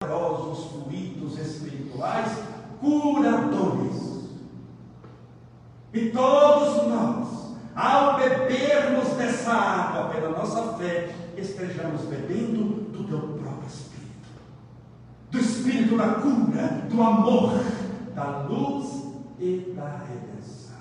poderosos 0.00 0.70
fluidos 0.70 1.38
espirituais 1.38 2.32
curadores. 2.80 4.28
E 5.92 6.10
todos 6.10 6.86
nós, 6.88 7.56
ao 7.74 8.16
bebermos 8.16 9.08
dessa 9.16 9.52
água 9.52 10.08
pela 10.10 10.30
nossa 10.30 10.74
fé, 10.74 11.12
estejamos 11.36 12.02
bebendo 12.02 12.90
do 12.90 13.04
teu 13.04 13.18
próprio 13.38 13.66
Espírito, 13.66 14.09
Espírito 15.60 15.94
da 15.94 16.14
cura, 16.14 16.88
do 16.90 17.02
amor, 17.02 17.52
da 18.14 18.46
luz 18.46 19.12
e 19.38 19.74
da 19.76 19.98
redenção. 19.98 20.78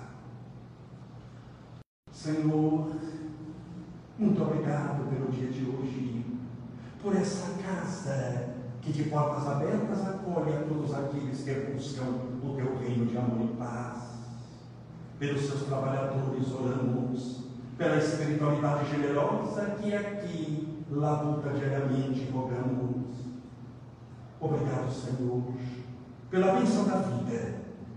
Senhor, 2.13 2.95
muito 4.17 4.41
obrigado 4.41 5.03
pelo 5.09 5.30
dia 5.34 5.51
de 5.51 5.65
hoje, 5.65 6.25
por 7.03 7.13
essa 7.13 7.61
casa 7.61 8.55
que 8.82 8.93
de 8.93 9.03
portas 9.09 9.49
abertas 9.49 10.07
acolhe 10.07 10.53
a 10.53 10.61
todos 10.61 10.93
aqueles 10.93 11.43
que 11.43 11.73
buscam 11.73 12.05
o 12.41 12.55
teu 12.55 12.77
reino 12.77 13.05
de 13.05 13.17
amor 13.17 13.49
e 13.51 13.57
paz. 13.57 13.97
Pelos 15.19 15.41
seus 15.41 15.63
trabalhadores 15.63 16.53
oramos, 16.53 17.43
pela 17.77 17.97
espiritualidade 17.97 18.89
generosa 18.89 19.75
que 19.82 19.93
aqui 19.93 20.86
labuta 20.89 21.49
diariamente 21.49 22.32
rogamos. 22.32 22.99
Obrigado, 24.42 24.90
Senhor, 24.90 25.42
pela 26.32 26.54
bênção 26.54 26.86
da 26.86 26.96
vida, 26.96 27.56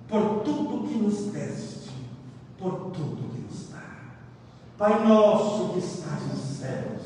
por 0.09 0.41
tudo 0.43 0.89
que 0.89 0.99
nos 0.99 1.33
deste, 1.33 1.91
por 2.59 2.91
tudo 2.91 3.29
que 3.33 3.41
nos 3.43 3.71
dá. 3.71 3.79
Pai 4.77 5.07
nosso 5.07 5.73
que 5.73 5.79
estás 5.79 6.21
nos 6.29 6.41
céus, 6.41 7.03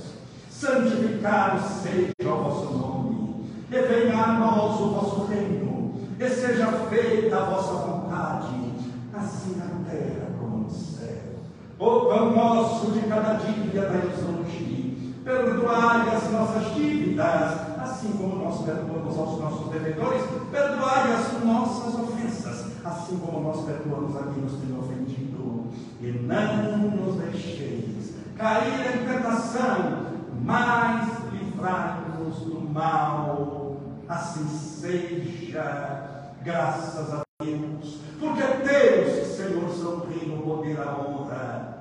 santificado 0.50 1.60
seja 1.82 2.12
o 2.24 2.42
vosso 2.44 2.78
nome, 2.78 3.50
e 3.70 3.78
venha 3.82 4.24
a 4.24 4.38
nós 4.38 4.80
o 4.80 4.88
vosso 4.88 5.26
reino, 5.26 6.00
e 6.18 6.28
seja 6.30 6.72
feita 6.88 7.36
a 7.36 7.44
vossa 7.44 7.74
vontade, 7.74 8.72
assim 9.12 9.56
na 9.56 9.90
terra 9.90 10.30
como 10.40 10.64
no 10.64 10.70
céu. 10.70 11.34
O 11.78 12.06
pão 12.06 12.34
nosso 12.34 12.90
de 12.92 13.00
cada 13.00 13.34
dia 13.34 13.82
dai-nos 13.82 14.18
hoje, 14.18 15.14
perdoai 15.22 16.08
as 16.14 16.30
nossas 16.30 16.74
dívidas, 16.74 17.65
assim 17.96 18.12
como 18.12 18.36
nós 18.36 18.62
perdoamos 18.62 19.18
aos 19.18 19.40
nossos 19.40 19.70
devedores, 19.70 20.22
perdoai 20.50 21.14
as 21.14 21.42
nossas 21.42 21.94
ofensas, 21.94 22.66
assim 22.84 23.16
como 23.18 23.40
nós 23.40 23.64
perdoamos 23.64 24.14
a 24.16 24.24
quem 24.24 24.42
nos 24.42 24.52
tem 24.60 24.78
ofendido, 24.78 25.68
e 26.00 26.12
não 26.12 26.90
nos 26.90 27.16
deixeis 27.16 28.14
cair 28.36 28.96
em 28.96 29.06
tentação, 29.06 30.08
mas 30.42 31.08
livrai-nos 31.32 32.36
do 32.40 32.60
mal, 32.68 33.80
assim 34.06 34.46
seja, 34.46 36.20
graças 36.44 37.14
a 37.14 37.22
Deus, 37.42 38.00
porque 38.20 38.42
Deus, 38.42 39.26
Senhor, 39.26 39.70
são 39.70 39.96
o 39.96 40.42
poder, 40.44 40.78
a 40.80 41.00
honra 41.00 41.78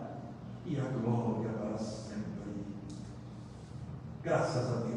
e 0.65 0.79
a 0.79 0.83
glória 0.83 1.49
para 1.49 1.77
sempre. 1.77 2.23
Graças 4.23 4.71
a 4.71 4.75
Deus. 4.77 4.94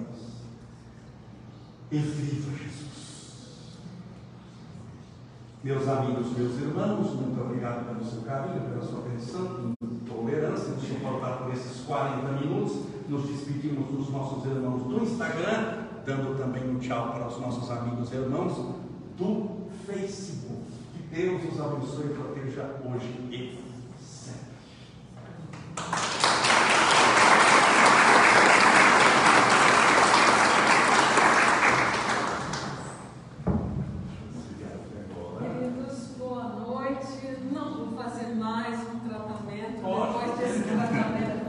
E 1.91 1.97
viva 1.97 2.51
Jesus. 2.51 3.79
Meus 5.65 5.89
amigos, 5.89 6.37
meus 6.37 6.61
irmãos, 6.61 7.15
muito 7.15 7.41
obrigado 7.41 7.87
pelo 7.87 8.05
seu 8.05 8.21
carinho, 8.23 8.61
pela 8.61 8.85
sua 8.85 9.01
atenção, 9.01 9.73
tolerância, 10.07 10.69
nos 10.75 10.87
suportar 10.87 11.39
por 11.39 11.53
esses 11.55 11.81
40 11.87 12.31
minutos. 12.33 12.83
Nos 13.09 13.27
despedimos 13.27 13.89
dos 13.89 14.11
nossos 14.11 14.45
irmãos 14.45 14.83
do 14.83 15.03
Instagram, 15.03 15.87
dando 16.05 16.37
também 16.37 16.69
um 16.69 16.79
tchau 16.79 17.11
para 17.11 17.27
os 17.27 17.41
nossos 17.41 17.71
amigos 17.71 18.13
e 18.13 18.17
irmãos 18.17 18.53
do 19.17 19.69
Facebook. 19.87 20.65
Que 20.93 21.17
Deus 21.17 21.55
os 21.55 21.59
abençoe 21.59 22.05
e 22.05 22.15
proteja 22.15 22.81
hoje 22.85 23.09
e 23.31 23.69